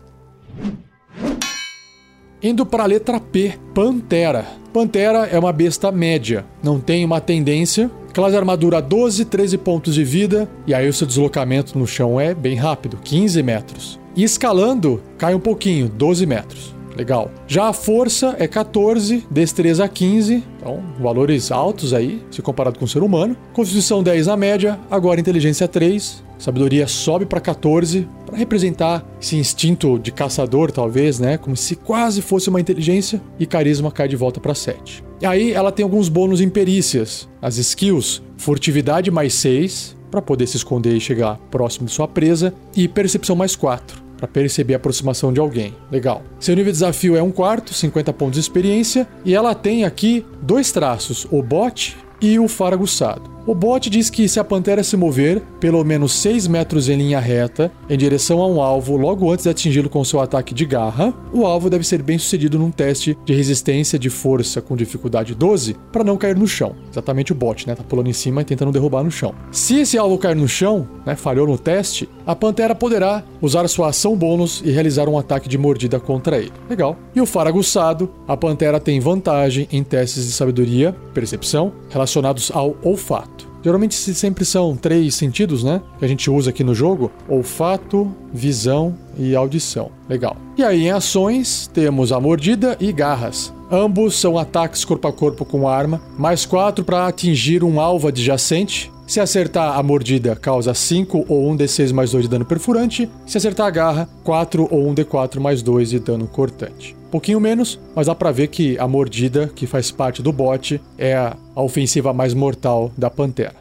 Indo 2.43 2.67
para 2.67 2.83
a 2.83 2.87
letra 2.87 3.21
P, 3.21 3.55
Pantera. 3.73 4.45
Pantera 4.73 5.29
é 5.31 5.39
uma 5.39 5.53
besta 5.53 5.93
média, 5.93 6.45
não 6.61 6.81
tem 6.81 7.05
uma 7.05 7.21
tendência. 7.21 7.89
Classe 8.13 8.37
armadura 8.37 8.83
12, 8.83 9.27
13 9.27 9.59
pontos 9.59 9.95
de 9.95 10.03
vida, 10.03 10.51
e 10.67 10.75
aí 10.75 10.89
o 10.89 10.93
seu 10.93 11.07
deslocamento 11.07 11.79
no 11.79 11.87
chão 11.87 12.21
é 12.21 12.35
bem 12.35 12.57
rápido, 12.57 12.99
15 13.05 13.41
metros. 13.45 14.01
E 14.17 14.25
escalando, 14.25 15.01
cai 15.17 15.37
um 15.37 15.41
pouquinho, 15.41 15.89
12 15.89 16.27
metros. 16.27 16.75
Legal. 16.97 17.31
Já 17.47 17.69
a 17.69 17.73
força 17.73 18.35
é 18.39 18.49
14, 18.49 19.25
destreza 19.31 19.87
15, 19.87 20.43
então 20.59 20.83
valores 21.01 21.53
altos 21.53 21.95
aí, 21.95 22.21
se 22.29 22.43
comparado 22.43 22.77
com 22.77 22.85
o 22.85 22.89
ser 22.89 23.05
humano. 23.05 23.37
Constituição 23.53 24.03
10 24.03 24.27
na 24.27 24.37
média, 24.37 24.81
agora 24.91 25.21
inteligência 25.21 25.69
3, 25.69 26.25
Sabedoria 26.43 26.89
sobe 26.89 27.25
para 27.25 27.41
14 27.41 28.09
para 28.27 28.37
representar 28.37 29.07
esse 29.21 29.37
instinto 29.37 29.97
de 29.97 30.11
caçador, 30.11 30.73
talvez, 30.73 31.21
né? 31.21 31.39
Como 31.39 31.57
se 31.57 31.77
quase 31.77 32.21
fosse 32.21 32.49
uma 32.49 32.61
inteligência. 32.61 33.23
E 33.39 33.47
carisma 33.47 33.93
cai 33.93 34.09
de 34.09 34.17
volta 34.17 34.41
para 34.41 34.53
7. 34.53 35.05
E 35.21 35.27
aí 35.27 35.53
ela 35.53 35.71
tem 35.71 35.85
alguns 35.85 36.09
bônus 36.09 36.41
em 36.41 36.49
perícias. 36.49 37.29
As 37.41 37.59
skills: 37.59 38.21
furtividade 38.37 39.09
mais 39.09 39.35
6 39.35 39.97
para 40.11 40.21
poder 40.21 40.49
se 40.49 40.57
esconder 40.57 40.97
e 40.97 41.01
chegar 41.01 41.39
próximo 41.49 41.87
de 41.87 41.93
sua 41.93 42.09
presa 42.09 42.53
e 42.75 42.89
percepção 42.89 43.37
mais 43.37 43.55
4 43.55 44.03
para 44.17 44.27
perceber 44.27 44.75
a 44.75 44.79
aproximação 44.79 45.33
de 45.33 45.39
alguém. 45.39 45.73
Legal. 45.93 46.25
Seu 46.41 46.57
nível 46.57 46.73
de 46.73 46.79
desafio 46.79 47.15
é 47.15 47.23
um 47.23 47.31
quarto, 47.31 47.73
50 47.73 48.13
pontos 48.15 48.35
de 48.35 48.41
experiência, 48.41 49.07
e 49.25 49.33
ela 49.33 49.55
tem 49.55 49.85
aqui 49.85 50.27
dois 50.43 50.73
traços: 50.73 51.25
o 51.31 51.41
bot 51.41 51.97
e 52.21 52.37
o 52.41 52.49
faro 52.49 52.75
aguçado. 52.75 53.31
O 53.45 53.57
bot 53.57 53.91
diz 53.91 54.09
que 54.09 54.29
se 54.29 54.39
a 54.39 54.45
pantera 54.45 54.85
se 54.85 54.97
mover 54.97 55.43
pelo 55.59 55.83
menos 55.83 56.13
6 56.13 56.47
metros 56.47 56.89
em 56.89 56.97
linha 56.97 57.19
reta 57.19 57.73
em 57.91 57.99
direção 57.99 58.41
a 58.41 58.47
um 58.47 58.63
alvo 58.63 58.97
logo 58.97 59.33
antes 59.33 59.43
de 59.43 59.51
atingi-lo 59.51 59.91
com 59.91 60.05
seu 60.05 60.21
ataque 60.21 60.55
de 60.55 60.65
garra, 60.65 61.13
o 61.33 61.45
alvo 61.45 61.69
deve 61.69 61.85
ser 61.85 62.03
bem 62.03 62.19
sucedido 62.19 62.57
num 62.57 62.71
teste 62.71 63.19
de 63.25 63.35
resistência 63.35 63.99
de 63.99 64.09
força 64.09 64.61
com 64.61 64.77
dificuldade 64.77 65.35
12 65.35 65.77
para 65.91 66.05
não 66.05 66.17
cair 66.17 66.37
no 66.37 66.47
chão. 66.47 66.77
Exatamente 66.91 67.33
o 67.33 67.35
bot, 67.35 67.67
né? 67.67 67.75
Tá 67.75 67.83
pulando 67.83 68.09
em 68.09 68.13
cima 68.13 68.43
e 68.43 68.45
tentando 68.45 68.71
derrubar 68.71 69.03
no 69.03 69.11
chão. 69.11 69.35
Se 69.51 69.81
esse 69.81 69.99
alvo 69.99 70.19
cair 70.19 70.37
no 70.37 70.47
chão, 70.47 70.89
né, 71.05 71.17
falhou 71.17 71.47
no 71.47 71.59
teste, 71.59 72.09
a 72.25 72.37
pantera 72.37 72.77
poderá 72.77 73.25
usar 73.41 73.67
sua 73.67 73.89
ação 73.89 74.17
bônus 74.17 74.63
e 74.65 74.71
realizar 74.71 75.09
um 75.09 75.19
ataque 75.19 75.49
de 75.49 75.59
mordida 75.59 75.99
contra 75.99 76.39
ele. 76.39 76.53
Legal. 76.71 76.97
E 77.13 77.21
o 77.21 77.27
faro 77.27 77.49
aguçado, 77.49 78.09
a 78.29 78.37
pantera 78.37 78.79
tem 78.79 79.01
vantagem 79.01 79.67
em 79.73 79.83
testes 79.83 80.27
de 80.27 80.33
sabedoria, 80.33 80.95
percepção, 81.13 81.73
relacionados 81.91 82.53
ao 82.55 82.77
olfato. 82.83 83.42
Geralmente 83.63 83.95
sempre 83.95 84.45
são 84.45 84.77
três 84.77 85.15
sentidos, 85.15 85.63
né? 85.63 85.81
Que 85.99 86.05
a 86.05 86.09
gente 86.09 86.31
usa 86.31 86.51
aqui 86.51 86.65
no 86.65 86.75
jogo: 86.75 87.11
olfato, 87.29 88.13
visão 88.33 88.95
e 89.19 89.35
audição. 89.37 89.91
Legal. 90.09 90.37
E 90.57 90.63
aí 90.63 90.85
em 90.85 90.91
ações 90.91 91.71
temos 91.73 92.13
a 92.13 92.21
mordida 92.21 92.77
e 92.81 92.93
garras. 92.93 93.53
Ambos 93.71 94.17
são 94.17 94.37
ataques 94.37 94.85
corpo 94.85 95.09
a 95.09 95.13
corpo 95.13 95.45
com 95.45 95.67
arma, 95.67 96.01
mais 96.19 96.45
quatro 96.45 96.85
para 96.85 97.07
atingir 97.07 97.65
um 97.65 97.81
alvo 97.81 98.09
adjacente. 98.09 98.93
Se 99.13 99.21
acertar 99.21 99.79
a 99.79 99.83
mordida, 99.83 100.35
causa 100.35 100.73
5 100.73 101.27
ou 101.29 101.53
1d6 101.53 101.93
mais 101.93 102.13
2 102.13 102.25
de 102.25 102.31
dano 102.31 102.47
perfurante. 102.47 103.11
Se 103.27 103.37
acertar 103.37 103.67
a 103.67 103.71
garra, 103.71 104.09
4 104.25 104.67
ou 104.71 104.91
1d4 104.91 105.39
mais 105.39 105.61
2 105.61 105.91
de 105.91 105.99
dano 105.99 106.27
cortante. 106.27 106.97
Pouquinho 107.11 107.39
menos, 107.39 107.79
mas 107.95 108.07
dá 108.07 108.15
pra 108.15 108.33
ver 108.33 108.49
que 108.49 108.79
a 108.79 108.89
mordida, 108.89 109.53
que 109.55 109.67
faz 109.67 109.91
parte 109.91 110.23
do 110.23 110.33
bote, 110.33 110.81
é 110.97 111.15
a 111.15 111.37
ofensiva 111.55 112.15
mais 112.15 112.33
mortal 112.33 112.91
da 112.97 113.11
pantera. 113.11 113.57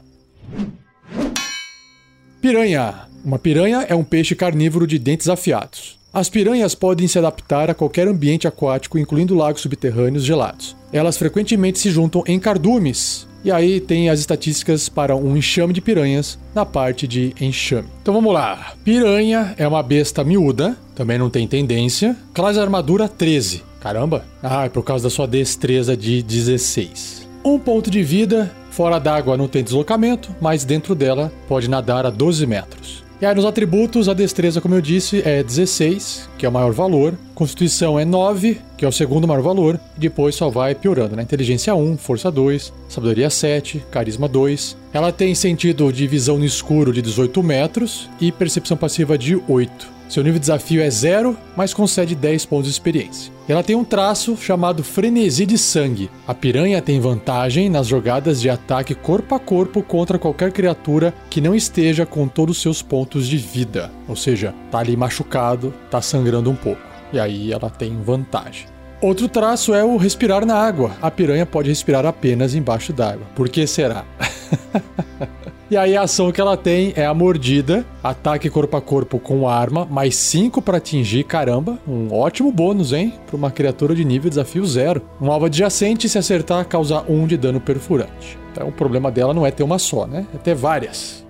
Piranha. 2.42 3.10
Uma 3.22 3.38
piranha 3.38 3.86
é 3.90 3.94
um 3.94 4.06
peixe 4.06 4.34
carnívoro 4.34 4.88
de 4.88 4.98
dentes 4.98 5.28
afiados. 5.28 6.00
As 6.14 6.30
piranhas 6.30 6.76
podem 6.76 7.10
se 7.10 7.20
adaptar 7.20 7.70
a 7.70 7.74
qualquer 7.74 8.08
ambiente 8.08 8.48
aquático, 8.48 8.98
incluindo 8.98 9.36
lagos 9.36 9.64
subterrâneos 9.64 10.24
gelados. 10.24 10.78
Elas 10.94 11.18
frequentemente 11.18 11.78
se 11.78 11.90
juntam 11.90 12.24
em 12.26 12.40
cardumes, 12.40 13.28
e 13.44 13.52
aí 13.52 13.80
tem 13.80 14.10
as 14.10 14.20
estatísticas 14.20 14.90
para 14.90 15.16
um 15.16 15.36
enxame 15.36 15.74
de 15.74 15.82
piranhas 15.82 16.38
na 16.54 16.66
parte 16.66 17.08
de 17.08 17.34
enxame. 17.40 17.88
Então 18.02 18.14
vamos 18.14 18.34
lá. 18.34 18.74
Piranha 18.84 19.54
é 19.58 19.68
uma 19.68 19.82
besta 19.82 20.24
miúda, 20.24 20.78
também 20.96 21.18
não 21.18 21.30
tem 21.30 21.48
tendência. 21.48 22.16
Classe 22.34 22.60
armadura 22.60 23.08
13. 23.08 23.64
Caramba! 23.80 24.24
Ah, 24.44 24.66
é 24.66 24.70
por 24.70 24.84
causa 24.84 25.06
da 25.06 25.10
sua 25.10 25.28
destreza 25.28 25.98
de 25.98 26.22
16. 26.22 27.28
Um 27.44 27.58
ponto 27.58 27.90
de 27.90 28.04
vida, 28.04 28.52
fora 28.70 29.00
d'água 29.00 29.36
não 29.36 29.48
tem 29.48 29.64
deslocamento, 29.64 30.36
mas 30.40 30.64
dentro 30.64 30.94
dela 30.94 31.32
pode 31.48 31.68
nadar 31.68 32.06
a 32.06 32.12
12 32.12 32.46
metros. 32.46 33.01
E 33.22 33.26
aí 33.26 33.36
nos 33.36 33.46
atributos, 33.46 34.10
a 34.10 34.16
destreza, 34.16 34.60
como 34.60 34.74
eu 34.74 34.82
disse, 34.82 35.22
é 35.24 35.44
16, 35.44 36.28
que 36.40 36.46
é 36.46 36.50
o 36.50 36.52
maior 36.52 36.72
valor. 36.72 37.14
Constituição 37.36 38.00
é 38.00 38.04
9, 38.04 38.60
que 38.76 38.84
é 38.84 38.88
o 38.88 38.92
segundo 38.92 39.28
maior 39.28 39.44
valor. 39.44 39.80
Depois 39.96 40.34
só 40.34 40.50
vai 40.50 40.74
piorando, 40.74 41.16
né? 41.16 41.22
Inteligência 41.22 41.76
1, 41.76 41.98
Força 42.00 42.32
2, 42.32 42.74
Sabedoria 42.90 43.30
7, 43.30 43.84
Carisma 43.92 44.28
2. 44.28 44.76
Ela 44.92 45.12
tem 45.12 45.36
sentido 45.36 45.94
de 45.94 46.08
visão 46.08 46.40
no 46.40 46.46
escuro 46.46 46.92
de 46.92 47.00
18 47.00 47.44
metros 47.44 48.10
e 48.20 48.32
percepção 48.32 48.76
passiva 48.76 49.16
de 49.16 49.40
8. 49.48 49.91
Seu 50.12 50.22
nível 50.24 50.40
de 50.40 50.42
desafio 50.42 50.82
é 50.82 50.90
zero, 50.90 51.38
mas 51.56 51.74
concede 51.74 52.16
10 52.16 52.46
pontos 52.46 52.66
de 52.66 52.72
experiência. 52.72 53.32
Ela 53.48 53.64
tem 53.64 53.78
um 53.78 53.84
traço 53.86 54.36
chamado 54.36 54.84
frenesi 54.84 55.46
de 55.46 55.58
sangue. 55.58 56.12
A 56.28 56.34
piranha 56.34 56.82
tem 56.82 57.00
vantagem 57.00 57.70
nas 57.70 57.88
jogadas 57.88 58.42
de 58.42 58.50
ataque 58.50 58.94
corpo 58.94 59.36
a 59.36 59.40
corpo 59.40 59.82
contra 59.82 60.20
qualquer 60.20 60.52
criatura 60.52 61.14
que 61.30 61.40
não 61.40 61.56
esteja 61.56 62.06
com 62.06 62.28
todos 62.28 62.58
os 62.58 62.62
seus 62.62 62.82
pontos 62.82 63.26
de 63.26 63.38
vida. 63.38 63.90
Ou 64.06 64.18
seja, 64.18 64.54
tá 64.70 64.80
ali 64.80 64.98
machucado, 64.98 65.74
tá 65.90 66.02
sangrando 66.02 66.52
um 66.52 66.56
pouco. 66.58 66.82
E 67.14 67.18
aí 67.18 67.54
ela 67.54 67.70
tem 67.70 67.98
vantagem. 68.02 68.66
Outro 69.02 69.30
traço 69.30 69.74
é 69.74 69.82
o 69.82 69.96
respirar 69.96 70.46
na 70.46 70.56
água. 70.56 70.92
A 71.02 71.10
piranha 71.10 71.46
pode 71.46 71.70
respirar 71.70 72.06
apenas 72.06 72.54
embaixo 72.54 72.92
d'água. 72.92 73.28
Por 73.34 73.48
que 73.48 73.66
será? 73.66 74.04
E 75.72 75.78
aí 75.78 75.96
a 75.96 76.02
ação 76.02 76.34
que 76.34 76.42
ela 76.42 76.58
tem 76.58 76.92
é 76.98 77.06
a 77.06 77.14
mordida, 77.14 77.86
ataque 78.04 78.50
corpo 78.50 78.76
a 78.76 78.82
corpo 78.82 79.18
com 79.18 79.48
arma, 79.48 79.86
mais 79.86 80.18
5 80.18 80.62
para 80.62 80.80
atingir, 80.80 81.24
caramba, 81.24 81.80
um 81.88 82.14
ótimo 82.14 82.52
bônus, 82.52 82.92
hein? 82.92 83.14
Para 83.26 83.38
uma 83.38 83.50
criatura 83.50 83.96
de 83.96 84.04
nível 84.04 84.30
desafio 84.30 84.66
zero. 84.66 85.02
Um 85.22 85.32
alvo 85.32 85.46
adjacente, 85.46 86.10
se 86.10 86.18
acertar, 86.18 86.66
causa 86.66 87.06
1 87.08 87.16
um 87.16 87.26
de 87.26 87.38
dano 87.38 87.62
perfurante. 87.62 88.38
Então 88.52 88.68
o 88.68 88.72
problema 88.74 89.10
dela 89.10 89.34
não 89.34 89.46
é 89.46 89.52
ter 89.52 89.64
uma 89.64 89.80
só, 89.80 90.06
né? 90.06 90.28
É 90.36 90.38
ter 90.38 90.56
várias. 90.56 91.26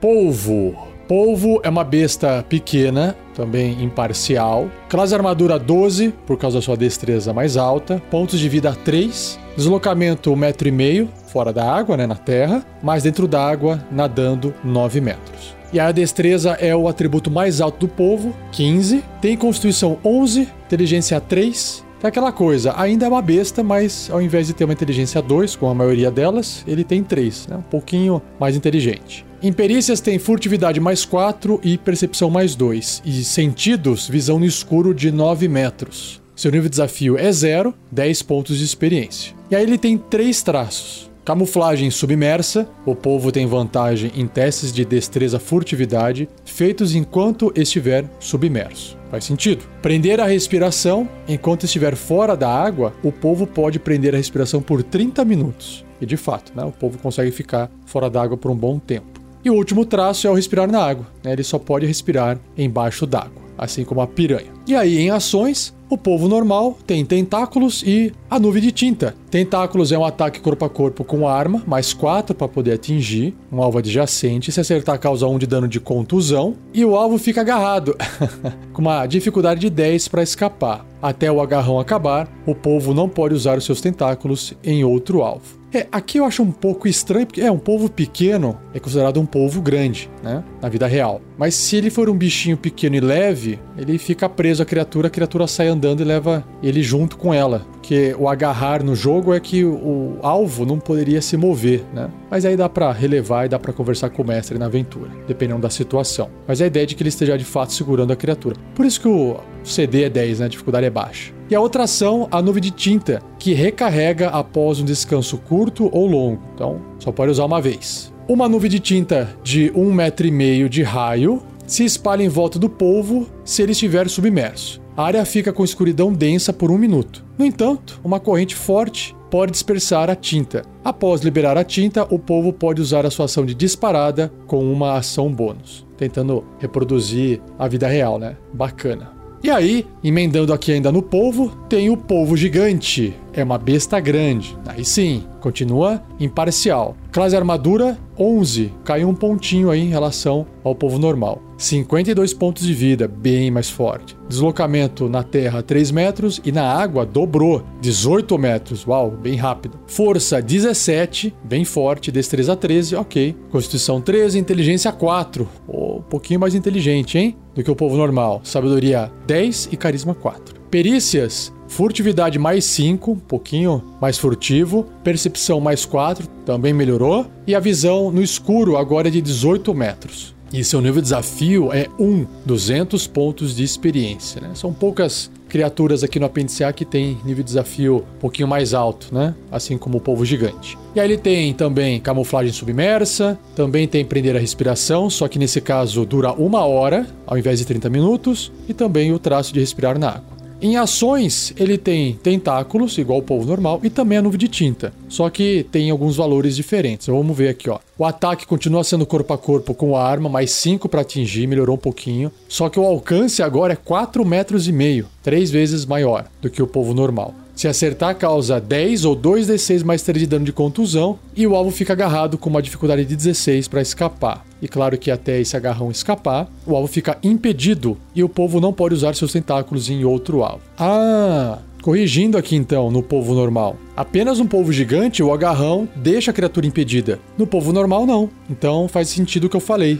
Polvo. 0.00 0.91
Polvo 1.08 1.60
é 1.62 1.68
uma 1.68 1.84
besta 1.84 2.44
pequena, 2.48 3.16
também 3.34 3.82
imparcial. 3.82 4.70
Classe 4.88 5.14
armadura 5.14 5.58
12, 5.58 6.14
por 6.26 6.38
causa 6.38 6.58
da 6.58 6.62
sua 6.62 6.76
destreza 6.76 7.32
mais 7.32 7.56
alta. 7.56 8.02
Pontos 8.10 8.38
de 8.38 8.48
vida 8.48 8.74
3. 8.74 9.38
Deslocamento 9.56 10.30
1,5m, 10.30 11.08
fora 11.26 11.52
da 11.52 11.70
água, 11.70 11.96
né, 11.96 12.06
na 12.06 12.14
terra. 12.14 12.64
Mas 12.82 13.02
dentro 13.02 13.28
da 13.28 13.44
água, 13.44 13.84
nadando 13.90 14.54
9 14.64 15.00
metros. 15.00 15.54
E 15.72 15.80
a 15.80 15.90
destreza 15.90 16.52
é 16.52 16.76
o 16.76 16.86
atributo 16.86 17.30
mais 17.30 17.60
alto 17.60 17.86
do 17.86 17.88
povo, 17.88 18.34
15. 18.52 19.02
Tem 19.20 19.36
constituição 19.36 19.98
11, 20.04 20.48
inteligência 20.66 21.18
3. 21.18 21.82
É 22.02 22.08
aquela 22.08 22.32
coisa, 22.32 22.74
ainda 22.76 23.06
é 23.06 23.08
uma 23.08 23.22
besta, 23.22 23.62
mas 23.62 24.10
ao 24.10 24.20
invés 24.20 24.48
de 24.48 24.52
ter 24.52 24.64
uma 24.64 24.72
inteligência 24.72 25.22
2, 25.22 25.54
como 25.54 25.70
a 25.70 25.74
maioria 25.74 26.10
delas, 26.10 26.64
ele 26.66 26.82
tem 26.82 27.00
3, 27.00 27.46
né? 27.46 27.56
um 27.58 27.62
pouquinho 27.62 28.20
mais 28.40 28.56
inteligente. 28.56 29.24
Em 29.40 29.52
perícias 29.52 30.00
tem 30.00 30.18
furtividade 30.18 30.80
mais 30.80 31.04
4 31.04 31.60
e 31.62 31.78
percepção 31.78 32.28
mais 32.28 32.56
2. 32.56 33.02
E 33.04 33.22
sentidos, 33.22 34.08
visão 34.08 34.40
no 34.40 34.44
escuro 34.44 34.92
de 34.92 35.12
9 35.12 35.46
metros. 35.46 36.20
Seu 36.34 36.50
nível 36.50 36.64
de 36.64 36.70
desafio 36.70 37.16
é 37.16 37.30
0, 37.30 37.72
10 37.92 38.22
pontos 38.22 38.58
de 38.58 38.64
experiência. 38.64 39.32
E 39.48 39.54
aí 39.54 39.62
ele 39.62 39.78
tem 39.78 39.96
três 39.96 40.42
traços. 40.42 41.08
Camuflagem 41.24 41.88
submersa, 41.88 42.68
o 42.84 42.96
povo 42.96 43.30
tem 43.30 43.46
vantagem 43.46 44.10
em 44.16 44.26
testes 44.26 44.72
de 44.72 44.84
destreza 44.84 45.38
furtividade 45.38 46.28
feitos 46.44 46.96
enquanto 46.96 47.52
estiver 47.54 48.04
submerso. 48.18 49.01
Faz 49.12 49.26
sentido. 49.26 49.62
Prender 49.82 50.22
a 50.22 50.24
respiração, 50.24 51.06
enquanto 51.28 51.64
estiver 51.64 51.94
fora 51.96 52.34
da 52.34 52.48
água, 52.48 52.94
o 53.02 53.12
povo 53.12 53.46
pode 53.46 53.78
prender 53.78 54.14
a 54.14 54.16
respiração 54.16 54.62
por 54.62 54.82
30 54.82 55.22
minutos. 55.22 55.84
E 56.00 56.06
de 56.06 56.16
fato, 56.16 56.50
né, 56.56 56.64
o 56.64 56.72
povo 56.72 56.96
consegue 56.96 57.30
ficar 57.30 57.70
fora 57.84 58.08
d'água 58.08 58.38
por 58.38 58.50
um 58.50 58.56
bom 58.56 58.78
tempo. 58.78 59.20
E 59.44 59.50
o 59.50 59.54
último 59.54 59.84
traço 59.84 60.26
é 60.26 60.30
o 60.30 60.34
respirar 60.34 60.66
na 60.66 60.82
água. 60.82 61.06
Né? 61.22 61.34
Ele 61.34 61.42
só 61.42 61.58
pode 61.58 61.84
respirar 61.84 62.38
embaixo 62.56 63.06
d'água, 63.06 63.41
assim 63.56 63.84
como 63.84 64.00
a 64.00 64.06
piranha. 64.06 64.52
E 64.66 64.74
aí, 64.74 64.98
em 64.98 65.10
ações, 65.10 65.74
o 65.92 65.98
povo 65.98 66.26
normal 66.26 66.78
tem 66.86 67.04
tentáculos 67.04 67.82
e 67.82 68.14
a 68.30 68.38
nuvem 68.38 68.62
de 68.62 68.72
tinta. 68.72 69.14
Tentáculos 69.30 69.92
é 69.92 69.98
um 69.98 70.04
ataque 70.04 70.40
corpo 70.40 70.64
a 70.64 70.70
corpo 70.70 71.04
com 71.04 71.28
arma, 71.28 71.62
mais 71.66 71.92
4 71.92 72.34
para 72.34 72.48
poder 72.48 72.72
atingir 72.72 73.34
um 73.52 73.62
alvo 73.62 73.76
adjacente. 73.76 74.50
Se 74.50 74.58
acertar, 74.58 74.98
causa 74.98 75.26
1 75.26 75.38
de 75.38 75.46
dano 75.46 75.68
de 75.68 75.78
contusão. 75.78 76.56
E 76.72 76.82
o 76.82 76.96
alvo 76.96 77.18
fica 77.18 77.42
agarrado, 77.42 77.94
com 78.72 78.80
uma 78.80 79.04
dificuldade 79.06 79.60
de 79.60 79.68
10 79.68 80.08
para 80.08 80.22
escapar. 80.22 80.86
Até 81.02 81.30
o 81.30 81.42
agarrão 81.42 81.78
acabar, 81.78 82.26
o 82.46 82.54
povo 82.54 82.94
não 82.94 83.08
pode 83.08 83.34
usar 83.34 83.58
os 83.58 83.64
seus 83.64 83.80
tentáculos 83.80 84.54
em 84.64 84.84
outro 84.84 85.22
alvo. 85.22 85.61
É, 85.74 85.86
aqui 85.90 86.18
eu 86.18 86.24
acho 86.26 86.42
um 86.42 86.52
pouco 86.52 86.86
estranho, 86.86 87.26
porque 87.26 87.40
é 87.40 87.50
um 87.50 87.58
povo 87.58 87.88
pequeno, 87.88 88.58
é 88.74 88.78
considerado 88.78 89.18
um 89.18 89.24
povo 89.24 89.62
grande, 89.62 90.10
né? 90.22 90.44
Na 90.60 90.68
vida 90.68 90.86
real. 90.86 91.22
Mas 91.38 91.54
se 91.54 91.76
ele 91.76 91.88
for 91.88 92.10
um 92.10 92.16
bichinho 92.16 92.58
pequeno 92.58 92.96
e 92.96 93.00
leve, 93.00 93.58
ele 93.76 93.96
fica 93.96 94.28
preso 94.28 94.62
à 94.62 94.66
criatura, 94.66 95.08
a 95.08 95.10
criatura 95.10 95.46
sai 95.46 95.68
andando 95.68 96.00
e 96.00 96.04
leva 96.04 96.44
ele 96.62 96.82
junto 96.82 97.16
com 97.16 97.32
ela. 97.32 97.66
Porque 97.72 98.14
o 98.18 98.28
agarrar 98.28 98.84
no 98.84 98.94
jogo 98.94 99.32
é 99.32 99.40
que 99.40 99.64
o 99.64 100.18
alvo 100.22 100.66
não 100.66 100.78
poderia 100.78 101.22
se 101.22 101.38
mover, 101.38 101.82
né? 101.94 102.10
Mas 102.30 102.44
aí 102.44 102.56
dá 102.56 102.68
para 102.68 102.92
relevar 102.92 103.46
e 103.46 103.48
dá 103.48 103.58
para 103.58 103.72
conversar 103.72 104.10
com 104.10 104.22
o 104.22 104.26
mestre 104.26 104.58
na 104.58 104.66
aventura, 104.66 105.10
dependendo 105.26 105.62
da 105.62 105.70
situação. 105.70 106.28
Mas 106.46 106.60
a 106.60 106.66
ideia 106.66 106.84
é 106.84 106.86
de 106.86 106.94
que 106.94 107.02
ele 107.02 107.08
esteja 107.08 107.36
de 107.36 107.44
fato 107.44 107.72
segurando 107.72 108.12
a 108.12 108.16
criatura. 108.16 108.56
Por 108.74 108.84
isso 108.84 109.00
que 109.00 109.08
o 109.08 109.38
CD 109.64 110.04
é 110.04 110.10
10, 110.10 110.40
né? 110.40 110.46
A 110.46 110.48
dificuldade 110.48 110.86
é 110.86 110.90
baixa. 110.90 111.32
E 111.50 111.54
a 111.54 111.60
outra 111.60 111.84
ação, 111.84 112.28
a 112.30 112.40
nuvem 112.40 112.62
de 112.62 112.70
tinta, 112.70 113.20
que 113.38 113.52
recarrega 113.52 114.28
após 114.28 114.80
um 114.80 114.84
descanso 114.84 115.36
curto 115.38 115.90
ou 115.92 116.06
longo. 116.06 116.42
Então, 116.54 116.80
só 116.98 117.12
pode 117.12 117.30
usar 117.30 117.44
uma 117.44 117.60
vez. 117.60 118.12
Uma 118.28 118.48
nuvem 118.48 118.70
de 118.70 118.80
tinta 118.80 119.36
de 119.42 119.70
um 119.74 119.92
metro 119.92 120.30
meio 120.32 120.68
de 120.68 120.82
raio 120.82 121.42
se 121.66 121.84
espalha 121.84 122.22
em 122.22 122.28
volta 122.28 122.58
do 122.58 122.68
polvo 122.68 123.26
se 123.44 123.62
ele 123.62 123.72
estiver 123.72 124.08
submerso. 124.08 124.80
A 124.96 125.04
área 125.04 125.24
fica 125.24 125.52
com 125.52 125.64
escuridão 125.64 126.12
densa 126.12 126.52
por 126.52 126.70
um 126.70 126.76
minuto. 126.76 127.24
No 127.38 127.44
entanto, 127.46 128.00
uma 128.04 128.20
corrente 128.20 128.54
forte 128.54 129.16
pode 129.30 129.52
dispersar 129.52 130.10
a 130.10 130.14
tinta. 130.14 130.62
Após 130.84 131.22
liberar 131.22 131.56
a 131.56 131.64
tinta, 131.64 132.06
o 132.10 132.18
polvo 132.18 132.52
pode 132.52 132.82
usar 132.82 133.06
a 133.06 133.10
sua 133.10 133.24
ação 133.24 133.46
de 133.46 133.54
disparada 133.54 134.30
com 134.46 134.70
uma 134.70 134.98
ação 134.98 135.32
bônus. 135.32 135.86
Tentando 135.96 136.44
reproduzir 136.58 137.40
a 137.58 137.66
vida 137.66 137.88
real, 137.88 138.18
né? 138.18 138.36
Bacana. 138.52 139.21
E 139.42 139.50
aí, 139.50 139.84
emendando 140.04 140.52
aqui 140.52 140.70
ainda 140.70 140.92
no 140.92 141.02
polvo, 141.02 141.48
tem 141.68 141.90
o 141.90 141.96
polvo 141.96 142.36
gigante. 142.36 143.12
É 143.32 143.42
uma 143.42 143.58
besta 143.58 143.98
grande. 143.98 144.56
Aí 144.66 144.84
sim, 144.84 145.24
continua 145.40 146.02
imparcial. 146.20 146.96
Classe 147.10 147.36
armadura 147.36 147.98
11, 148.18 148.72
caiu 148.84 149.08
um 149.08 149.14
pontinho 149.14 149.70
aí 149.70 149.80
em 149.80 149.88
relação 149.88 150.46
ao 150.62 150.74
povo 150.74 150.98
normal. 150.98 151.42
52 151.56 152.34
pontos 152.34 152.64
de 152.66 152.74
vida, 152.74 153.06
bem 153.06 153.50
mais 153.50 153.70
forte. 153.70 154.16
Deslocamento 154.28 155.08
na 155.08 155.22
terra 155.22 155.62
3 155.62 155.90
metros 155.90 156.40
e 156.44 156.50
na 156.50 156.64
água 156.64 157.06
dobrou, 157.06 157.62
18 157.80 158.36
metros. 158.38 158.86
Uau, 158.86 159.10
bem 159.10 159.36
rápido. 159.36 159.78
Força 159.86 160.42
17, 160.42 161.34
bem 161.44 161.64
forte. 161.64 162.10
Destreza 162.10 162.56
13, 162.56 162.96
ok. 162.96 163.36
Constituição 163.50 164.00
13, 164.00 164.38
inteligência 164.38 164.90
4. 164.90 165.48
Oh, 165.68 165.98
um 165.98 166.02
pouquinho 166.02 166.40
mais 166.40 166.54
inteligente, 166.54 167.16
hein? 167.16 167.36
Do 167.54 167.62
que 167.62 167.70
o 167.70 167.76
povo 167.76 167.96
normal. 167.96 168.40
Sabedoria 168.42 169.10
10 169.26 169.68
e 169.70 169.76
carisma 169.76 170.14
4. 170.14 170.60
Perícias 170.70 171.52
Furtividade 171.72 172.38
mais 172.38 172.66
5, 172.66 173.12
um 173.12 173.16
pouquinho 173.16 173.82
mais 173.98 174.18
furtivo. 174.18 174.86
Percepção 175.02 175.58
mais 175.58 175.86
4, 175.86 176.28
também 176.44 176.70
melhorou. 176.70 177.26
E 177.46 177.54
a 177.54 177.60
visão 177.60 178.12
no 178.12 178.20
escuro 178.20 178.76
agora 178.76 179.08
é 179.08 179.10
de 179.10 179.22
18 179.22 179.72
metros. 179.72 180.34
E 180.52 180.62
seu 180.62 180.82
nível 180.82 180.96
de 180.96 181.04
desafio 181.04 181.72
é 181.72 181.88
1, 181.98 182.26
200 182.44 183.06
pontos 183.06 183.56
de 183.56 183.64
experiência. 183.64 184.38
Né? 184.42 184.50
São 184.52 184.70
poucas 184.70 185.30
criaturas 185.48 186.04
aqui 186.04 186.20
no 186.20 186.26
apêndice 186.26 186.62
A 186.62 186.74
que 186.74 186.84
tem 186.84 187.16
nível 187.24 187.42
de 187.42 187.44
desafio 187.44 188.04
um 188.16 188.20
pouquinho 188.20 188.48
mais 188.48 188.74
alto, 188.74 189.08
né? 189.10 189.34
Assim 189.50 189.78
como 189.78 189.96
o 189.96 190.00
povo 190.00 190.26
gigante. 190.26 190.76
E 190.94 191.00
aí 191.00 191.06
ele 191.06 191.16
tem 191.16 191.54
também 191.54 191.98
camuflagem 192.00 192.52
submersa, 192.52 193.38
também 193.56 193.88
tem 193.88 194.04
prender 194.04 194.36
a 194.36 194.38
respiração, 194.38 195.08
só 195.08 195.26
que 195.26 195.38
nesse 195.38 195.60
caso 195.60 196.04
dura 196.04 196.32
uma 196.32 196.66
hora 196.66 197.06
ao 197.26 197.38
invés 197.38 197.58
de 197.58 197.64
30 197.64 197.88
minutos, 197.88 198.52
e 198.68 198.74
também 198.74 199.10
o 199.12 199.18
traço 199.18 199.54
de 199.54 199.60
respirar 199.60 199.98
na 199.98 200.08
água. 200.10 200.31
Em 200.62 200.76
ações, 200.76 201.52
ele 201.58 201.76
tem 201.76 202.12
tentáculos, 202.14 202.96
igual 202.96 203.18
o 203.18 203.22
povo 203.22 203.44
normal, 203.44 203.80
e 203.82 203.90
também 203.90 204.18
a 204.18 204.22
nuvem 204.22 204.38
de 204.38 204.46
tinta. 204.46 204.94
Só 205.12 205.28
que 205.28 205.66
tem 205.70 205.90
alguns 205.90 206.16
valores 206.16 206.56
diferentes. 206.56 207.06
Vamos 207.06 207.36
ver 207.36 207.50
aqui, 207.50 207.68
ó. 207.68 207.78
O 207.98 208.04
ataque 208.06 208.46
continua 208.46 208.82
sendo 208.82 209.04
corpo 209.04 209.34
a 209.34 209.36
corpo 209.36 209.74
com 209.74 209.94
a 209.94 210.02
arma, 210.02 210.26
mais 210.26 210.50
5 210.52 210.88
para 210.88 211.02
atingir, 211.02 211.46
melhorou 211.46 211.76
um 211.76 211.78
pouquinho. 211.78 212.32
Só 212.48 212.70
que 212.70 212.80
o 212.80 212.84
alcance 212.86 213.42
agora 213.42 213.74
é 213.74 213.76
4 213.76 214.24
metros 214.24 214.66
e 214.66 214.72
meio, 214.72 215.06
três 215.22 215.50
vezes 215.50 215.84
maior 215.84 216.24
do 216.40 216.48
que 216.48 216.62
o 216.62 216.66
povo 216.66 216.94
normal. 216.94 217.34
Se 217.54 217.68
acertar, 217.68 218.16
causa 218.16 218.58
10 218.58 219.04
ou 219.04 219.14
2d6 219.14 219.84
mais 219.84 220.00
3 220.00 220.20
de 220.20 220.26
dano 220.26 220.46
de 220.46 220.52
contusão 220.52 221.18
e 221.36 221.46
o 221.46 221.54
alvo 221.54 221.70
fica 221.70 221.92
agarrado 221.92 222.38
com 222.38 222.48
uma 222.48 222.62
dificuldade 222.62 223.04
de 223.04 223.14
16 223.14 223.68
para 223.68 223.82
escapar. 223.82 224.46
E 224.62 224.66
claro 224.66 224.96
que 224.96 225.10
até 225.10 225.38
esse 225.38 225.54
agarrão 225.54 225.90
escapar, 225.90 226.50
o 226.66 226.74
alvo 226.74 226.88
fica 226.88 227.18
impedido 227.22 227.98
e 228.14 228.24
o 228.24 228.30
povo 228.30 228.62
não 228.62 228.72
pode 228.72 228.94
usar 228.94 229.14
seus 229.14 229.32
tentáculos 229.32 229.90
em 229.90 230.04
outro 230.04 230.42
alvo. 230.42 230.62
Ah, 230.78 231.58
corrigindo 231.82 232.38
aqui 232.38 232.56
então 232.56 232.90
no 232.90 233.02
povo 233.02 233.34
normal. 233.34 233.76
Apenas 233.94 234.40
um 234.40 234.46
povo 234.46 234.72
gigante, 234.72 235.22
o 235.22 235.32
agarrão 235.32 235.86
deixa 235.94 236.30
a 236.30 236.34
criatura 236.34 236.66
impedida. 236.66 237.20
No 237.36 237.46
povo 237.46 237.72
normal, 237.72 238.06
não. 238.06 238.30
Então 238.52 238.86
faz 238.86 239.08
sentido 239.08 239.44
o 239.44 239.48
que 239.48 239.56
eu 239.56 239.60
falei. 239.60 239.98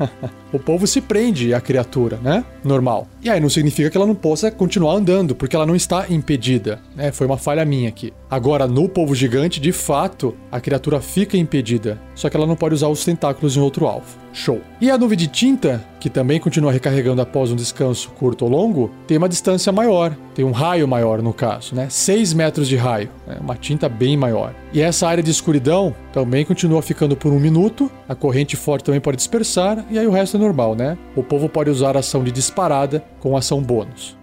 o 0.50 0.58
povo 0.58 0.86
se 0.86 1.00
prende 1.00 1.52
à 1.52 1.60
criatura, 1.60 2.18
né? 2.22 2.42
Normal. 2.64 3.06
E 3.22 3.28
aí 3.28 3.38
não 3.38 3.50
significa 3.50 3.90
que 3.90 3.96
ela 3.96 4.06
não 4.06 4.14
possa 4.14 4.50
continuar 4.50 4.94
andando, 4.94 5.34
porque 5.34 5.54
ela 5.54 5.66
não 5.66 5.76
está 5.76 6.06
impedida. 6.08 6.80
Né? 6.96 7.12
Foi 7.12 7.26
uma 7.26 7.36
falha 7.36 7.64
minha 7.64 7.90
aqui. 7.90 8.12
Agora, 8.30 8.66
no 8.66 8.88
povo 8.88 9.14
gigante, 9.14 9.60
de 9.60 9.72
fato, 9.72 10.34
a 10.50 10.58
criatura 10.58 11.00
fica 11.02 11.36
impedida. 11.36 12.00
Só 12.14 12.30
que 12.30 12.36
ela 12.36 12.46
não 12.46 12.56
pode 12.56 12.74
usar 12.74 12.88
os 12.88 13.04
tentáculos 13.04 13.56
em 13.56 13.60
outro 13.60 13.86
alvo. 13.86 14.22
Show. 14.32 14.62
E 14.80 14.90
a 14.90 14.96
nuvem 14.96 15.18
de 15.18 15.26
tinta, 15.26 15.84
que 16.00 16.08
também 16.08 16.40
continua 16.40 16.72
recarregando 16.72 17.20
após 17.20 17.50
um 17.52 17.56
descanso 17.56 18.08
curto 18.12 18.46
ou 18.46 18.50
longo, 18.50 18.90
tem 19.06 19.18
uma 19.18 19.28
distância 19.28 19.70
maior, 19.70 20.16
tem 20.34 20.42
um 20.42 20.50
raio 20.50 20.88
maior 20.88 21.20
no 21.20 21.34
caso, 21.34 21.74
né? 21.74 21.88
6 21.90 22.32
metros 22.32 22.66
de 22.66 22.76
raio. 22.76 23.10
É 23.28 23.38
uma 23.38 23.54
tinta 23.54 23.90
bem 23.90 24.16
maior. 24.16 24.54
E 24.72 24.80
essa 24.80 25.06
área 25.06 25.22
de 25.22 25.30
escuridão 25.30 25.94
também 26.14 26.46
continua 26.46 26.80
ficando 26.80 27.14
por 27.14 27.30
um 27.30 27.38
minuto, 27.38 27.81
a 28.08 28.14
corrente 28.14 28.56
forte 28.56 28.84
também 28.84 29.00
pode 29.00 29.16
dispersar, 29.16 29.84
e 29.90 29.98
aí 29.98 30.06
o 30.06 30.10
resto 30.10 30.36
é 30.36 30.40
normal, 30.40 30.74
né? 30.74 30.98
O 31.16 31.22
povo 31.22 31.48
pode 31.48 31.70
usar 31.70 31.96
a 31.96 32.00
ação 32.00 32.22
de 32.22 32.30
disparada 32.30 33.04
com 33.20 33.36
ação 33.36 33.62
bônus. 33.62 34.16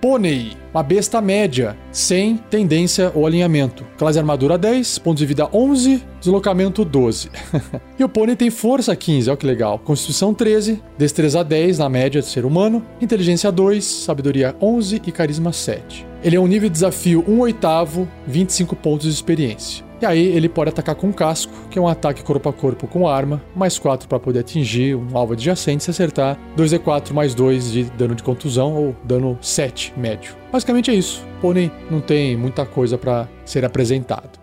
Pônei, 0.00 0.52
uma 0.72 0.82
besta 0.82 1.20
média, 1.20 1.76
sem 1.92 2.38
tendência 2.38 3.12
ou 3.14 3.26
alinhamento. 3.26 3.84
Classe 3.98 4.18
armadura 4.18 4.56
10, 4.56 4.98
pontos 5.00 5.20
de 5.20 5.26
vida 5.26 5.48
11, 5.52 6.02
deslocamento 6.20 6.84
12. 6.84 7.30
e 7.98 8.04
o 8.04 8.08
pônei 8.08 8.36
tem 8.36 8.50
força 8.50 8.94
15, 8.94 9.30
olha 9.30 9.36
que 9.36 9.46
legal. 9.46 9.78
Constituição 9.78 10.32
13, 10.32 10.82
destreza 10.96 11.42
10 11.42 11.78
na 11.78 11.88
média 11.88 12.20
de 12.20 12.26
ser 12.26 12.44
humano, 12.44 12.84
inteligência 13.00 13.50
2, 13.50 13.84
sabedoria 13.84 14.54
11 14.60 15.02
e 15.06 15.10
carisma 15.10 15.52
7. 15.52 16.06
Ele 16.22 16.36
é 16.36 16.40
um 16.40 16.46
nível 16.46 16.68
de 16.68 16.74
desafio 16.74 17.24
1 17.26 17.40
oitavo, 17.40 18.06
25 18.26 18.76
pontos 18.76 19.06
de 19.06 19.14
experiência. 19.14 19.84
E 20.00 20.06
aí 20.06 20.26
ele 20.28 20.48
pode 20.48 20.70
atacar 20.70 20.94
com 20.94 21.12
casco, 21.12 21.52
que 21.70 21.78
é 21.78 21.82
um 21.82 21.88
ataque 21.88 22.22
corpo 22.22 22.48
a 22.48 22.52
corpo 22.52 22.86
com 22.86 23.06
arma, 23.06 23.42
mais 23.54 23.78
4 23.78 24.08
para 24.08 24.18
poder 24.18 24.40
atingir 24.40 24.94
um 24.94 25.14
alvo 25.14 25.34
adjacente 25.34 25.84
se 25.84 25.90
acertar, 25.90 26.38
2d4 26.56 27.12
mais 27.12 27.34
2 27.34 27.72
de 27.72 27.84
dano 27.84 28.14
de 28.14 28.22
contusão 28.22 28.74
ou 28.74 28.96
dano 29.04 29.38
7 29.42 29.92
médio. 29.98 30.34
Basicamente 30.50 30.90
é 30.90 30.94
isso. 30.94 31.22
Pônei 31.40 31.70
não 31.90 32.00
tem 32.00 32.34
muita 32.34 32.64
coisa 32.64 32.96
para 32.96 33.28
ser 33.44 33.62
apresentado. 33.62 34.40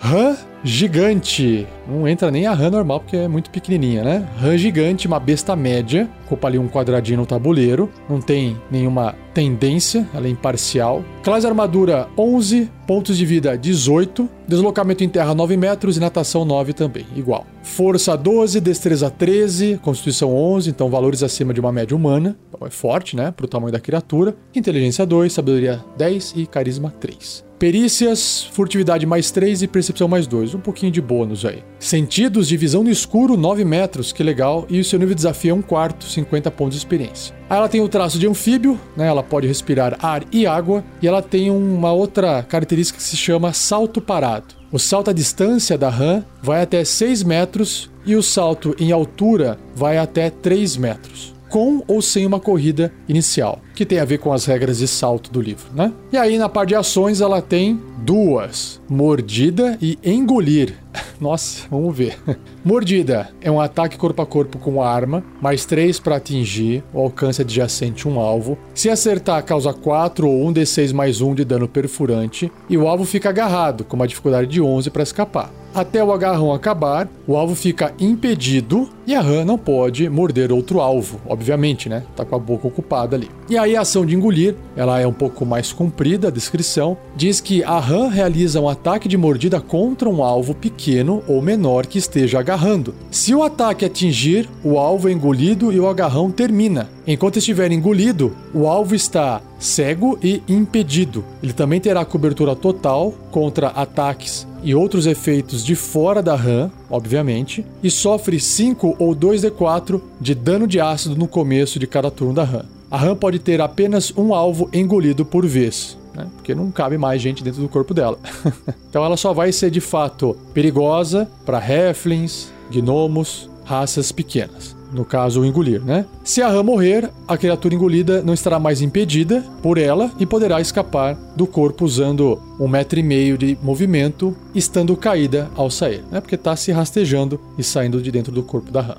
Rã 0.00 0.34
gigante. 0.64 1.66
Não 1.86 2.08
entra 2.08 2.30
nem 2.30 2.46
a 2.46 2.54
rã 2.54 2.70
normal 2.70 3.00
porque 3.00 3.16
é 3.16 3.28
muito 3.28 3.50
pequenininha, 3.50 4.02
né? 4.02 4.26
Rã 4.38 4.56
gigante, 4.56 5.06
uma 5.06 5.20
besta 5.20 5.54
média. 5.54 6.08
Ocupa 6.24 6.48
ali 6.48 6.58
um 6.58 6.68
quadradinho 6.68 7.18
no 7.18 7.26
tabuleiro. 7.26 7.90
Não 8.08 8.18
tem 8.18 8.56
nenhuma 8.70 9.14
tendência, 9.34 10.08
ela 10.14 10.26
é 10.26 10.30
imparcial. 10.30 11.04
Classe 11.22 11.46
armadura 11.46 12.08
11, 12.16 12.70
pontos 12.86 13.16
de 13.18 13.26
vida 13.26 13.56
18, 13.58 14.28
deslocamento 14.48 15.04
em 15.04 15.08
terra 15.08 15.34
9 15.34 15.56
metros 15.58 15.98
e 15.98 16.00
natação 16.00 16.46
9 16.46 16.72
também, 16.72 17.06
igual. 17.14 17.46
Força 17.62 18.16
12, 18.16 18.58
destreza 18.58 19.10
13, 19.10 19.78
constituição 19.82 20.34
11, 20.34 20.70
então 20.70 20.88
valores 20.88 21.22
acima 21.22 21.52
de 21.52 21.60
uma 21.60 21.70
média 21.70 21.94
humana. 21.94 22.36
Então 22.48 22.66
é 22.66 22.70
forte, 22.70 23.14
né, 23.14 23.30
pro 23.30 23.46
tamanho 23.46 23.72
da 23.72 23.78
criatura. 23.78 24.34
Inteligência 24.54 25.04
2, 25.04 25.30
sabedoria 25.30 25.84
10 25.96 26.34
e 26.36 26.46
carisma 26.46 26.92
3. 26.98 27.49
Perícias, 27.60 28.48
furtividade 28.54 29.04
mais 29.04 29.30
3 29.30 29.60
e 29.60 29.68
percepção 29.68 30.08
mais 30.08 30.26
2. 30.26 30.54
Um 30.54 30.60
pouquinho 30.60 30.90
de 30.90 30.98
bônus 31.02 31.44
aí. 31.44 31.62
Sentidos 31.78 32.48
de 32.48 32.56
visão 32.56 32.82
no 32.82 32.88
escuro, 32.88 33.36
9 33.36 33.66
metros, 33.66 34.12
que 34.12 34.22
legal. 34.22 34.64
E 34.70 34.80
o 34.80 34.84
seu 34.84 34.98
nível 34.98 35.14
de 35.14 35.18
desafio 35.18 35.50
é 35.50 35.54
um 35.54 35.60
quarto, 35.60 36.06
50 36.06 36.50
pontos 36.52 36.72
de 36.72 36.78
experiência. 36.78 37.34
Aí 37.50 37.58
ela 37.58 37.68
tem 37.68 37.82
o 37.82 37.88
traço 37.88 38.18
de 38.18 38.26
anfíbio, 38.26 38.80
né? 38.96 39.08
Ela 39.08 39.22
pode 39.22 39.46
respirar 39.46 39.98
ar 40.00 40.24
e 40.32 40.46
água. 40.46 40.82
E 41.02 41.06
ela 41.06 41.20
tem 41.20 41.50
uma 41.50 41.92
outra 41.92 42.42
característica 42.42 42.96
que 42.96 43.04
se 43.04 43.18
chama 43.18 43.52
salto 43.52 44.00
parado. 44.00 44.54
O 44.72 44.78
salto 44.78 45.10
à 45.10 45.12
distância 45.12 45.76
da 45.76 45.90
RAM 45.90 46.24
vai 46.42 46.62
até 46.62 46.82
6 46.82 47.22
metros 47.24 47.90
e 48.06 48.16
o 48.16 48.22
salto 48.22 48.74
em 48.80 48.90
altura 48.90 49.58
vai 49.76 49.98
até 49.98 50.30
3 50.30 50.78
metros 50.78 51.38
com 51.50 51.82
ou 51.86 52.00
sem 52.00 52.24
uma 52.24 52.40
corrida 52.40 52.92
inicial, 53.08 53.60
que 53.74 53.84
tem 53.84 53.98
a 53.98 54.04
ver 54.04 54.18
com 54.18 54.32
as 54.32 54.46
regras 54.46 54.78
de 54.78 54.88
salto 54.88 55.30
do 55.30 55.40
livro, 55.40 55.66
né? 55.74 55.92
E 56.12 56.16
aí 56.16 56.38
na 56.38 56.48
parte 56.48 56.70
de 56.70 56.74
ações 56.76 57.20
ela 57.20 57.42
tem 57.42 57.78
duas: 57.98 58.80
mordida 58.88 59.76
e 59.82 59.98
engolir. 60.04 60.74
Nossa, 61.20 61.66
vamos 61.70 61.96
ver. 61.96 62.18
Mordida 62.64 63.30
é 63.40 63.50
um 63.50 63.60
ataque 63.60 63.96
corpo 63.96 64.22
a 64.22 64.26
corpo 64.26 64.58
com 64.58 64.82
arma, 64.82 65.22
mais 65.40 65.64
3 65.64 65.98
para 66.00 66.16
atingir, 66.16 66.82
o 66.92 67.00
alcance 67.00 67.42
adjacente 67.42 68.08
um 68.08 68.18
alvo. 68.18 68.56
Se 68.74 68.88
acertar, 68.88 69.44
causa 69.44 69.72
4 69.72 70.28
ou 70.28 70.46
1 70.48 70.54
d6 70.54 70.92
mais 70.92 71.20
1 71.20 71.34
de 71.34 71.44
dano 71.44 71.68
perfurante, 71.68 72.50
e 72.68 72.76
o 72.76 72.88
alvo 72.88 73.04
fica 73.04 73.28
agarrado, 73.28 73.84
com 73.84 73.96
uma 73.96 74.08
dificuldade 74.08 74.48
de 74.48 74.60
11 74.60 74.90
para 74.90 75.02
escapar. 75.02 75.59
Até 75.74 76.02
o 76.02 76.12
agarrão 76.12 76.52
acabar, 76.52 77.08
o 77.26 77.36
alvo 77.36 77.54
fica 77.54 77.94
impedido 77.98 78.88
e 79.06 79.14
a 79.14 79.20
rã 79.20 79.44
não 79.44 79.56
pode 79.56 80.08
morder 80.08 80.50
outro 80.50 80.80
alvo, 80.80 81.20
obviamente, 81.26 81.88
né? 81.88 82.02
Tá 82.16 82.24
com 82.24 82.34
a 82.34 82.38
boca 82.38 82.66
ocupada 82.66 83.14
ali. 83.14 83.30
E 83.48 83.56
aí 83.56 83.76
a 83.76 83.82
ação 83.82 84.04
de 84.04 84.14
engolir, 84.14 84.56
ela 84.76 85.00
é 85.00 85.06
um 85.06 85.12
pouco 85.12 85.46
mais 85.46 85.72
comprida, 85.72 86.28
a 86.28 86.30
descrição, 86.30 86.96
diz 87.14 87.40
que 87.40 87.62
a 87.62 87.78
rã 87.78 88.08
realiza 88.08 88.60
um 88.60 88.68
ataque 88.68 89.08
de 89.08 89.16
mordida 89.16 89.60
contra 89.60 90.08
um 90.08 90.24
alvo 90.24 90.54
pequeno 90.54 91.22
ou 91.28 91.40
menor 91.40 91.86
que 91.86 91.98
esteja 91.98 92.40
agarrando. 92.40 92.94
Se 93.10 93.32
o 93.32 93.42
ataque 93.42 93.84
atingir, 93.84 94.48
o 94.64 94.76
alvo 94.76 95.08
é 95.08 95.12
engolido 95.12 95.72
e 95.72 95.78
o 95.78 95.88
agarrão 95.88 96.32
termina. 96.32 96.88
Enquanto 97.06 97.38
estiver 97.38 97.70
engolido, 97.70 98.36
o 98.52 98.66
alvo 98.66 98.94
está 98.94 99.40
cego 99.58 100.18
e 100.22 100.42
impedido. 100.48 101.24
Ele 101.42 101.52
também 101.52 101.80
terá 101.80 102.04
cobertura 102.04 102.56
total 102.56 103.14
contra 103.30 103.68
ataques 103.68 104.49
e 104.62 104.74
outros 104.74 105.06
efeitos 105.06 105.64
de 105.64 105.74
fora 105.74 106.22
da 106.22 106.34
RAM, 106.34 106.70
obviamente, 106.90 107.64
e 107.82 107.90
sofre 107.90 108.38
5 108.38 108.96
ou 108.98 109.14
2d4 109.14 110.00
de 110.20 110.34
dano 110.34 110.66
de 110.66 110.80
ácido 110.80 111.16
no 111.16 111.28
começo 111.28 111.78
de 111.78 111.86
cada 111.86 112.10
turno 112.10 112.34
da 112.34 112.44
RAM. 112.44 112.64
A 112.90 112.96
RAM 112.96 113.16
pode 113.16 113.38
ter 113.38 113.60
apenas 113.60 114.12
um 114.16 114.34
alvo 114.34 114.68
engolido 114.72 115.24
por 115.24 115.46
vez, 115.46 115.96
né? 116.14 116.26
porque 116.36 116.54
não 116.54 116.70
cabe 116.70 116.98
mais 116.98 117.22
gente 117.22 117.44
dentro 117.44 117.62
do 117.62 117.68
corpo 117.68 117.94
dela. 117.94 118.18
então 118.88 119.04
ela 119.04 119.16
só 119.16 119.32
vai 119.32 119.52
ser 119.52 119.70
de 119.70 119.80
fato 119.80 120.36
perigosa 120.52 121.30
para 121.46 121.62
Heflins, 121.64 122.48
gnomos, 122.70 123.48
raças 123.64 124.10
pequenas 124.10 124.79
no 124.92 125.04
caso 125.04 125.44
engolir, 125.44 125.82
né? 125.82 126.04
Se 126.24 126.42
a 126.42 126.48
rã 126.48 126.62
morrer, 126.62 127.10
a 127.26 127.36
criatura 127.36 127.74
engolida 127.74 128.22
não 128.22 128.34
estará 128.34 128.58
mais 128.58 128.80
impedida 128.82 129.44
por 129.62 129.78
ela 129.78 130.10
e 130.18 130.26
poderá 130.26 130.60
escapar 130.60 131.16
do 131.36 131.46
corpo 131.46 131.84
usando 131.84 132.40
um 132.58 132.68
metro 132.68 132.98
e 132.98 133.02
meio 133.02 133.38
de 133.38 133.56
movimento, 133.62 134.36
estando 134.54 134.96
caída 134.96 135.50
ao 135.54 135.70
sair, 135.70 136.02
né? 136.10 136.20
Porque 136.20 136.34
está 136.34 136.54
se 136.56 136.72
rastejando 136.72 137.40
e 137.56 137.62
saindo 137.62 138.00
de 138.00 138.10
dentro 138.10 138.32
do 138.32 138.42
corpo 138.42 138.70
da 138.70 138.80
rã. 138.80 138.96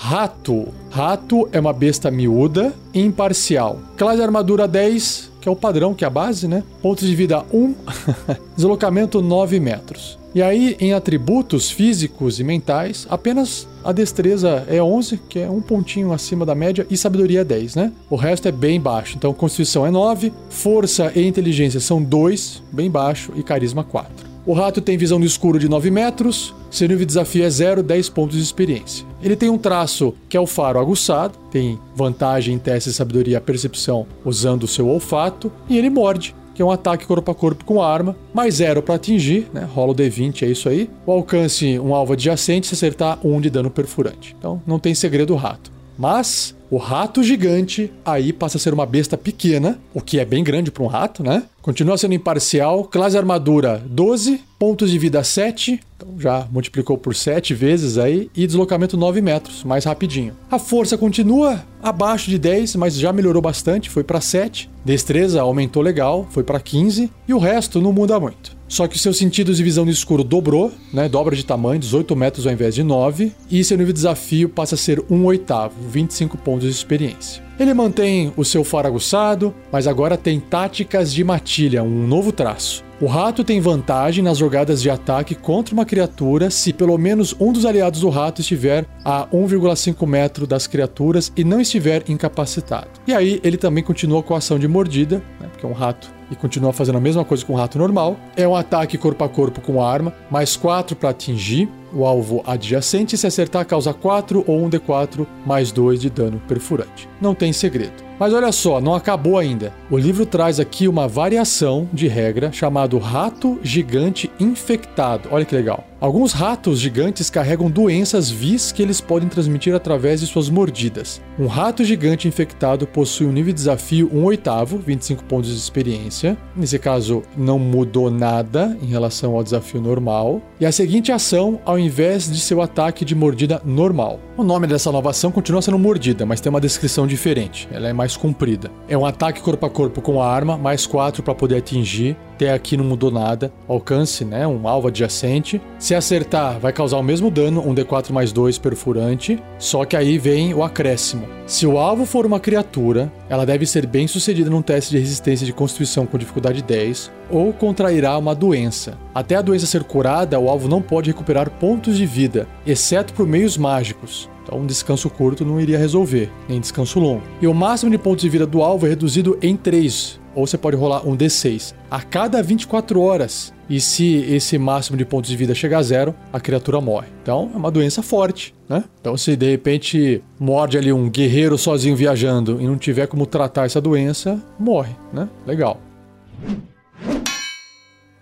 Rato. 0.00 0.68
Rato 0.90 1.48
é 1.52 1.58
uma 1.58 1.72
besta 1.72 2.10
miúda, 2.10 2.72
imparcial. 2.94 3.80
Classe 3.96 4.22
armadura 4.22 4.68
10, 4.68 5.32
que 5.40 5.48
é 5.48 5.52
o 5.52 5.56
padrão, 5.56 5.92
que 5.92 6.04
é 6.04 6.06
a 6.06 6.10
base, 6.10 6.46
né? 6.46 6.62
Pontos 6.80 7.06
de 7.06 7.14
vida 7.14 7.44
1, 7.52 7.74
deslocamento 8.56 9.20
9 9.20 9.58
metros. 9.58 10.18
E 10.38 10.42
aí, 10.42 10.76
em 10.78 10.92
atributos 10.92 11.68
físicos 11.68 12.38
e 12.38 12.44
mentais, 12.44 13.08
apenas 13.10 13.66
a 13.82 13.90
destreza 13.90 14.64
é 14.68 14.80
11, 14.80 15.18
que 15.28 15.40
é 15.40 15.50
um 15.50 15.60
pontinho 15.60 16.12
acima 16.12 16.46
da 16.46 16.54
média, 16.54 16.86
e 16.88 16.96
sabedoria 16.96 17.40
é 17.40 17.44
10, 17.44 17.74
né? 17.74 17.92
O 18.08 18.14
resto 18.14 18.46
é 18.46 18.52
bem 18.52 18.80
baixo. 18.80 19.16
Então, 19.16 19.34
constituição 19.34 19.84
é 19.84 19.90
9, 19.90 20.32
força 20.48 21.10
e 21.16 21.26
inteligência 21.26 21.80
são 21.80 22.00
2, 22.00 22.62
bem 22.70 22.88
baixo, 22.88 23.32
e 23.34 23.42
carisma 23.42 23.82
4. 23.82 24.28
O 24.46 24.52
rato 24.52 24.80
tem 24.80 24.96
visão 24.96 25.18
no 25.18 25.24
escuro 25.24 25.58
de 25.58 25.68
9 25.68 25.90
metros, 25.90 26.54
seu 26.70 26.86
nível 26.86 27.00
de 27.00 27.06
desafio 27.06 27.42
é 27.42 27.50
0, 27.50 27.82
10 27.82 28.08
pontos 28.10 28.36
de 28.36 28.42
experiência. 28.44 29.04
Ele 29.20 29.34
tem 29.34 29.50
um 29.50 29.58
traço 29.58 30.14
que 30.28 30.36
é 30.36 30.40
o 30.40 30.46
faro 30.46 30.78
aguçado, 30.78 31.36
tem 31.50 31.80
vantagem 31.96 32.54
em 32.54 32.58
testes 32.60 32.92
de 32.92 32.96
sabedoria 32.96 33.38
e 33.38 33.40
percepção 33.40 34.06
usando 34.24 34.62
o 34.62 34.68
seu 34.68 34.86
olfato, 34.86 35.50
e 35.68 35.76
ele 35.76 35.90
morde 35.90 36.32
que 36.58 36.62
é 36.62 36.64
um 36.64 36.72
ataque 36.72 37.06
corpo 37.06 37.30
a 37.30 37.34
corpo 37.36 37.64
com 37.64 37.80
arma, 37.80 38.16
mais 38.34 38.56
zero 38.56 38.82
para 38.82 38.96
atingir, 38.96 39.46
né? 39.54 39.62
Rola 39.72 39.92
o 39.92 39.94
D20, 39.94 40.42
é 40.42 40.46
isso 40.46 40.68
aí. 40.68 40.90
O 41.06 41.12
alcance 41.12 41.78
um 41.78 41.94
alvo 41.94 42.14
adjacente 42.14 42.66
se 42.66 42.74
acertar 42.74 43.24
um 43.24 43.40
de 43.40 43.48
dano 43.48 43.70
perfurante. 43.70 44.34
Então 44.36 44.60
não 44.66 44.76
tem 44.76 44.92
segredo 44.92 45.32
o 45.32 45.36
rato. 45.36 45.70
Mas 45.96 46.56
o 46.68 46.76
rato 46.76 47.22
gigante 47.22 47.92
aí 48.04 48.32
passa 48.32 48.56
a 48.56 48.60
ser 48.60 48.74
uma 48.74 48.84
besta 48.84 49.16
pequena, 49.16 49.78
o 49.94 50.00
que 50.00 50.18
é 50.18 50.24
bem 50.24 50.42
grande 50.42 50.72
para 50.72 50.82
um 50.82 50.88
rato, 50.88 51.22
né? 51.22 51.44
Continua 51.68 51.98
sendo 51.98 52.14
imparcial, 52.14 52.82
classe 52.84 53.18
armadura 53.18 53.84
12, 53.84 54.40
pontos 54.58 54.90
de 54.90 54.98
vida 54.98 55.22
7, 55.22 55.78
então 55.94 56.18
já 56.18 56.48
multiplicou 56.50 56.96
por 56.96 57.14
7 57.14 57.52
vezes 57.52 57.98
aí, 57.98 58.30
e 58.34 58.46
deslocamento 58.46 58.96
9 58.96 59.20
metros, 59.20 59.64
mais 59.64 59.84
rapidinho. 59.84 60.34
A 60.50 60.58
força 60.58 60.96
continua 60.96 61.62
abaixo 61.82 62.30
de 62.30 62.38
10, 62.38 62.76
mas 62.76 62.94
já 62.94 63.12
melhorou 63.12 63.42
bastante, 63.42 63.90
foi 63.90 64.02
para 64.02 64.18
7. 64.18 64.70
Destreza 64.82 65.42
aumentou 65.42 65.82
legal, 65.82 66.26
foi 66.30 66.42
para 66.42 66.58
15, 66.58 67.10
e 67.28 67.34
o 67.34 67.38
resto 67.38 67.82
não 67.82 67.92
muda 67.92 68.18
muito. 68.18 68.56
Só 68.68 68.86
que 68.86 68.98
seus 68.98 69.16
sentidos 69.16 69.56
de 69.56 69.64
visão 69.64 69.84
no 69.84 69.90
escuro 69.90 70.22
dobrou, 70.22 70.70
né? 70.92 71.08
Dobra 71.08 71.34
de 71.34 71.44
tamanho, 71.44 71.80
18 71.80 72.14
metros 72.14 72.46
ao 72.46 72.52
invés 72.52 72.74
de 72.74 72.82
9. 72.82 73.32
E 73.50 73.64
seu 73.64 73.76
nível 73.78 73.92
de 73.92 73.98
desafio 73.98 74.48
passa 74.48 74.74
a 74.74 74.78
ser 74.78 75.02
1 75.10 75.24
oitavo, 75.24 75.74
25 75.88 76.36
pontos 76.38 76.66
de 76.66 76.72
experiência. 76.72 77.42
Ele 77.58 77.74
mantém 77.74 78.32
o 78.36 78.44
seu 78.44 78.62
faro 78.62 78.86
aguçado, 78.86 79.52
mas 79.72 79.86
agora 79.86 80.16
tem 80.16 80.38
táticas 80.38 81.12
de 81.12 81.24
matilha, 81.24 81.82
um 81.82 82.06
novo 82.06 82.30
traço. 82.30 82.84
O 83.00 83.06
rato 83.06 83.44
tem 83.44 83.60
vantagem 83.60 84.24
nas 84.24 84.38
jogadas 84.38 84.82
de 84.82 84.90
ataque 84.90 85.36
contra 85.36 85.72
uma 85.72 85.86
criatura 85.86 86.50
se 86.50 86.72
pelo 86.72 86.98
menos 86.98 87.32
um 87.38 87.52
dos 87.52 87.64
aliados 87.64 88.00
do 88.00 88.08
rato 88.08 88.40
estiver 88.40 88.84
a 89.04 89.24
1,5 89.28 90.04
metro 90.04 90.48
das 90.48 90.66
criaturas 90.66 91.32
e 91.36 91.44
não 91.44 91.60
estiver 91.60 92.02
incapacitado. 92.08 92.88
E 93.06 93.14
aí 93.14 93.40
ele 93.44 93.56
também 93.56 93.84
continua 93.84 94.20
com 94.20 94.34
a 94.34 94.38
ação 94.38 94.58
de 94.58 94.66
mordida, 94.66 95.22
né, 95.40 95.46
porque 95.48 95.64
é 95.64 95.68
um 95.68 95.72
rato 95.72 96.12
e 96.28 96.34
continua 96.34 96.72
fazendo 96.72 96.98
a 96.98 97.00
mesma 97.00 97.24
coisa 97.24 97.44
com 97.44 97.52
o 97.52 97.56
rato 97.56 97.78
normal. 97.78 98.16
É 98.36 98.48
um 98.48 98.56
ataque 98.56 98.98
corpo 98.98 99.22
a 99.22 99.28
corpo 99.28 99.60
com 99.60 99.80
arma, 99.80 100.12
mais 100.28 100.56
4 100.56 100.96
para 100.96 101.10
atingir 101.10 101.68
o 101.92 102.04
alvo 102.04 102.42
adjacente. 102.44 103.16
Se 103.16 103.28
acertar, 103.28 103.64
causa 103.64 103.94
4 103.94 104.42
ou 104.44 104.64
1 104.64 104.70
d4 104.70 105.24
mais 105.46 105.70
2 105.70 106.00
de 106.00 106.10
dano 106.10 106.42
perfurante. 106.48 107.08
Não 107.20 107.32
tem 107.32 107.52
segredo. 107.52 108.07
Mas 108.18 108.32
olha 108.34 108.50
só, 108.50 108.80
não 108.80 108.94
acabou 108.94 109.38
ainda. 109.38 109.72
O 109.90 109.96
livro 109.96 110.26
traz 110.26 110.58
aqui 110.58 110.88
uma 110.88 111.06
variação 111.06 111.88
de 111.92 112.08
regra 112.08 112.50
chamado 112.52 112.98
rato 112.98 113.58
gigante 113.62 114.30
infectado. 114.40 115.28
Olha 115.30 115.44
que 115.44 115.54
legal. 115.54 115.84
Alguns 116.00 116.32
ratos 116.32 116.78
gigantes 116.78 117.28
carregam 117.28 117.68
doenças 117.68 118.30
vis 118.30 118.70
que 118.70 118.80
eles 118.80 119.00
podem 119.00 119.28
transmitir 119.28 119.74
através 119.74 120.20
de 120.20 120.28
suas 120.28 120.48
mordidas. 120.48 121.20
Um 121.36 121.48
rato 121.48 121.84
gigante 121.84 122.28
infectado 122.28 122.86
possui 122.86 123.26
um 123.26 123.32
nível 123.32 123.52
de 123.52 123.58
desafio 123.58 124.08
1 124.12 124.24
oitavo, 124.24 124.78
25 124.78 125.24
pontos 125.24 125.50
de 125.50 125.56
experiência. 125.56 126.38
Nesse 126.54 126.78
caso, 126.78 127.24
não 127.36 127.58
mudou 127.58 128.12
nada 128.12 128.78
em 128.80 128.86
relação 128.86 129.34
ao 129.34 129.42
desafio 129.42 129.80
normal. 129.80 130.40
E 130.60 130.66
a 130.66 130.70
seguinte 130.70 131.10
ação, 131.10 131.60
ao 131.64 131.76
invés 131.76 132.30
de 132.30 132.38
seu 132.38 132.62
ataque 132.62 133.04
de 133.04 133.16
mordida 133.16 133.60
normal. 133.64 134.20
O 134.36 134.44
nome 134.44 134.68
dessa 134.68 134.92
nova 134.92 135.10
ação 135.10 135.32
continua 135.32 135.60
sendo 135.60 135.80
mordida, 135.80 136.24
mas 136.24 136.40
tem 136.40 136.48
uma 136.48 136.60
descrição 136.60 137.08
diferente. 137.08 137.68
Ela 137.72 137.88
é 137.88 137.92
mais 137.92 138.07
comprida. 138.16 138.70
É 138.88 138.96
um 138.96 139.06
ataque 139.06 139.40
corpo 139.40 139.66
a 139.66 139.70
corpo 139.70 140.00
com 140.00 140.22
a 140.22 140.28
arma, 140.28 140.56
mais 140.56 140.86
4 140.86 141.22
para 141.22 141.34
poder 141.34 141.56
atingir. 141.56 142.16
Até 142.38 142.52
aqui 142.52 142.76
não 142.76 142.84
mudou 142.84 143.10
nada. 143.10 143.52
Alcance, 143.66 144.24
né? 144.24 144.46
Um 144.46 144.68
alvo 144.68 144.86
adjacente. 144.86 145.60
Se 145.76 145.92
acertar, 145.92 146.60
vai 146.60 146.72
causar 146.72 146.96
o 146.96 147.02
mesmo 147.02 147.32
dano, 147.32 147.60
um 147.68 147.74
D4 147.74 148.12
mais 148.12 148.30
2 148.30 148.58
perfurante. 148.58 149.42
Só 149.58 149.84
que 149.84 149.96
aí 149.96 150.18
vem 150.18 150.54
o 150.54 150.62
acréscimo. 150.62 151.26
Se 151.48 151.66
o 151.66 151.76
alvo 151.76 152.06
for 152.06 152.24
uma 152.24 152.38
criatura, 152.38 153.12
ela 153.28 153.44
deve 153.44 153.66
ser 153.66 153.88
bem 153.88 154.06
sucedida 154.06 154.48
num 154.48 154.62
teste 154.62 154.92
de 154.92 155.00
resistência 155.00 155.44
de 155.44 155.52
constituição 155.52 156.06
com 156.06 156.16
dificuldade 156.16 156.62
10 156.62 157.10
ou 157.28 157.52
contrairá 157.52 158.16
uma 158.16 158.36
doença. 158.36 158.96
Até 159.12 159.34
a 159.34 159.42
doença 159.42 159.66
ser 159.66 159.82
curada, 159.82 160.38
o 160.38 160.48
alvo 160.48 160.68
não 160.68 160.80
pode 160.80 161.10
recuperar 161.10 161.50
pontos 161.50 161.96
de 161.96 162.06
vida, 162.06 162.46
exceto 162.64 163.12
por 163.14 163.26
meios 163.26 163.56
mágicos. 163.58 164.30
Então, 164.44 164.60
um 164.60 164.66
descanso 164.66 165.10
curto 165.10 165.44
não 165.44 165.60
iria 165.60 165.76
resolver, 165.76 166.30
nem 166.48 166.58
descanso 166.58 166.98
longo. 166.98 167.22
E 167.42 167.46
o 167.46 167.52
máximo 167.52 167.90
de 167.90 167.98
pontos 167.98 168.22
de 168.22 168.30
vida 168.30 168.46
do 168.46 168.62
alvo 168.62 168.86
é 168.86 168.88
reduzido 168.88 169.36
em 169.42 169.54
3, 169.54 170.18
ou 170.38 170.46
você 170.46 170.56
pode 170.56 170.76
rolar 170.76 171.04
um 171.04 171.16
D6 171.16 171.74
a 171.90 172.00
cada 172.00 172.40
24 172.40 173.00
horas. 173.00 173.52
E 173.68 173.80
se 173.80 174.18
esse 174.32 174.56
máximo 174.56 174.96
de 174.96 175.04
pontos 175.04 175.28
de 175.28 175.36
vida 175.36 175.52
chegar 175.52 175.78
a 175.78 175.82
zero, 175.82 176.14
a 176.32 176.38
criatura 176.38 176.80
morre. 176.80 177.08
Então, 177.22 177.50
é 177.52 177.56
uma 177.56 177.72
doença 177.72 178.02
forte, 178.02 178.54
né? 178.68 178.84
Então, 179.00 179.16
se 179.16 179.34
de 179.34 179.50
repente 179.50 180.22
morde 180.38 180.78
ali 180.78 180.92
um 180.92 181.10
guerreiro 181.10 181.58
sozinho 181.58 181.96
viajando 181.96 182.58
e 182.60 182.66
não 182.66 182.78
tiver 182.78 183.08
como 183.08 183.26
tratar 183.26 183.66
essa 183.66 183.80
doença, 183.80 184.40
morre, 184.58 184.94
né? 185.12 185.28
Legal. 185.44 185.80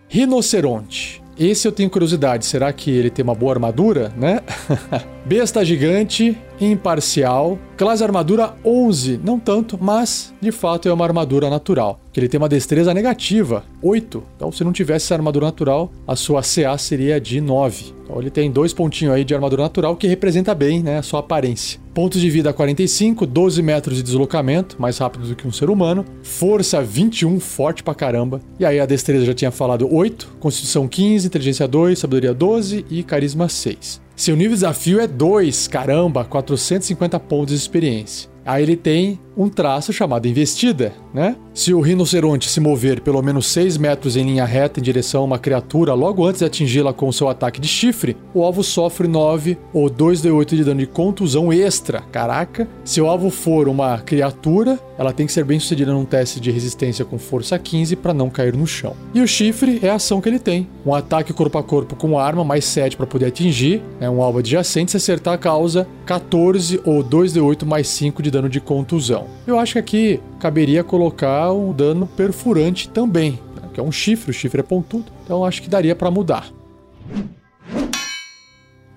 Rinoceronte. 0.08 1.22
Esse 1.38 1.68
eu 1.68 1.72
tenho 1.72 1.90
curiosidade. 1.90 2.46
Será 2.46 2.72
que 2.72 2.90
ele 2.90 3.10
tem 3.10 3.22
uma 3.22 3.34
boa 3.34 3.52
armadura, 3.52 4.12
né? 4.16 4.40
Besta 5.26 5.64
gigante, 5.64 6.36
imparcial, 6.60 7.58
classe 7.76 8.02
armadura 8.02 8.54
11, 8.64 9.20
não 9.22 9.38
tanto, 9.38 9.76
mas 9.78 10.32
de 10.40 10.50
fato 10.50 10.88
é 10.88 10.92
uma 10.92 11.04
armadura 11.04 11.50
natural. 11.50 12.00
Que 12.12 12.20
ele 12.20 12.28
tem 12.28 12.38
uma 12.38 12.48
destreza 12.48 12.94
negativa, 12.94 13.64
8. 13.82 14.22
Então, 14.36 14.50
se 14.50 14.64
não 14.64 14.72
tivesse 14.72 15.06
essa 15.06 15.14
armadura 15.14 15.46
natural, 15.46 15.92
a 16.06 16.16
sua 16.16 16.40
CA 16.42 16.78
seria 16.78 17.20
de 17.20 17.40
9. 17.40 17.94
Então, 18.04 18.20
ele 18.20 18.30
tem 18.30 18.50
dois 18.50 18.72
pontinhos 18.72 19.14
aí 19.14 19.24
de 19.24 19.34
armadura 19.34 19.64
natural 19.64 19.96
que 19.96 20.06
representa 20.06 20.54
bem, 20.54 20.82
né, 20.82 20.98
a 20.98 21.02
sua 21.02 21.20
aparência. 21.20 21.85
Pontos 21.96 22.20
de 22.20 22.28
vida 22.28 22.52
45, 22.52 23.24
12 23.24 23.62
metros 23.62 23.96
de 23.96 24.02
deslocamento, 24.02 24.76
mais 24.78 24.98
rápido 24.98 25.26
do 25.28 25.34
que 25.34 25.48
um 25.48 25.50
ser 25.50 25.70
humano. 25.70 26.04
Força 26.22 26.82
21, 26.82 27.40
forte 27.40 27.82
pra 27.82 27.94
caramba. 27.94 28.38
E 28.60 28.66
aí 28.66 28.78
a 28.78 28.84
destreza 28.84 29.24
já 29.24 29.32
tinha 29.32 29.50
falado 29.50 29.88
8, 29.90 30.36
constituição 30.38 30.86
15, 30.86 31.26
inteligência 31.26 31.66
2, 31.66 31.98
sabedoria 31.98 32.34
12 32.34 32.84
e 32.90 33.02
carisma 33.02 33.48
6. 33.48 34.02
Seu 34.14 34.36
nível 34.36 34.50
de 34.50 34.56
desafio 34.56 35.00
é 35.00 35.06
2, 35.06 35.68
caramba, 35.68 36.22
450 36.22 37.18
pontos 37.18 37.54
de 37.54 37.60
experiência. 37.62 38.28
Aí 38.44 38.62
ele 38.62 38.76
tem 38.76 39.18
um 39.36 39.48
traço 39.48 39.92
chamado 39.92 40.26
investida, 40.26 40.94
né? 41.12 41.36
Se 41.52 41.74
o 41.74 41.80
rinoceronte 41.80 42.48
se 42.48 42.60
mover 42.60 43.00
pelo 43.00 43.22
menos 43.22 43.46
6 43.46 43.76
metros 43.76 44.16
em 44.16 44.24
linha 44.24 44.44
reta 44.44 44.80
em 44.80 44.82
direção 44.82 45.22
a 45.22 45.24
uma 45.24 45.38
criatura 45.38 45.94
logo 45.94 46.24
antes 46.24 46.40
de 46.40 46.44
atingi-la 46.44 46.92
com 46.92 47.10
seu 47.12 47.28
ataque 47.28 47.60
de 47.60 47.68
chifre, 47.68 48.16
o 48.34 48.42
alvo 48.42 48.62
sofre 48.62 49.06
9 49.06 49.58
ou 49.72 49.90
2d8 49.90 50.56
de 50.56 50.64
dano 50.64 50.80
de 50.80 50.86
contusão 50.86 51.52
extra. 51.52 52.00
Caraca! 52.12 52.68
Se 52.84 53.00
o 53.00 53.06
alvo 53.06 53.30
for 53.30 53.68
uma 53.68 53.98
criatura, 53.98 54.78
ela 54.98 55.12
tem 55.12 55.26
que 55.26 55.32
ser 55.32 55.44
bem 55.44 55.58
sucedida 55.58 55.92
num 55.92 56.04
teste 56.04 56.40
de 56.40 56.50
resistência 56.50 57.04
com 57.04 57.18
força 57.18 57.58
15 57.58 57.96
para 57.96 58.14
não 58.14 58.30
cair 58.30 58.56
no 58.56 58.66
chão. 58.66 58.94
E 59.14 59.20
o 59.20 59.28
chifre 59.28 59.80
é 59.82 59.90
a 59.90 59.94
ação 59.94 60.20
que 60.20 60.28
ele 60.28 60.38
tem: 60.38 60.68
um 60.84 60.94
ataque 60.94 61.32
corpo 61.32 61.58
a 61.58 61.62
corpo 61.62 61.96
com 61.96 62.18
arma, 62.18 62.44
mais 62.44 62.64
7 62.64 62.96
para 62.96 63.06
poder 63.06 63.26
atingir, 63.26 63.82
é 64.00 64.08
um 64.08 64.22
alvo 64.22 64.38
adjacente, 64.38 64.90
se 64.90 64.96
acertar 64.96 65.34
a 65.34 65.38
causa 65.38 65.86
14 66.06 66.80
ou 66.84 67.02
2d8 67.02 67.64
mais 67.64 67.88
5 67.88 68.22
de 68.22 68.30
dano 68.30 68.48
de 68.48 68.60
contusão. 68.60 69.25
Eu 69.46 69.58
acho 69.58 69.74
que 69.74 69.78
aqui 69.78 70.20
caberia 70.38 70.82
colocar 70.84 71.52
um 71.52 71.72
dano 71.72 72.06
perfurante 72.06 72.88
também, 72.88 73.32
né? 73.54 73.68
que 73.72 73.80
é 73.80 73.82
um 73.82 73.92
chifre, 73.92 74.30
o 74.30 74.34
chifre 74.34 74.60
é 74.60 74.62
pontudo, 74.62 75.12
então 75.24 75.44
acho 75.44 75.62
que 75.62 75.68
daria 75.68 75.94
para 75.94 76.10
mudar. 76.10 76.50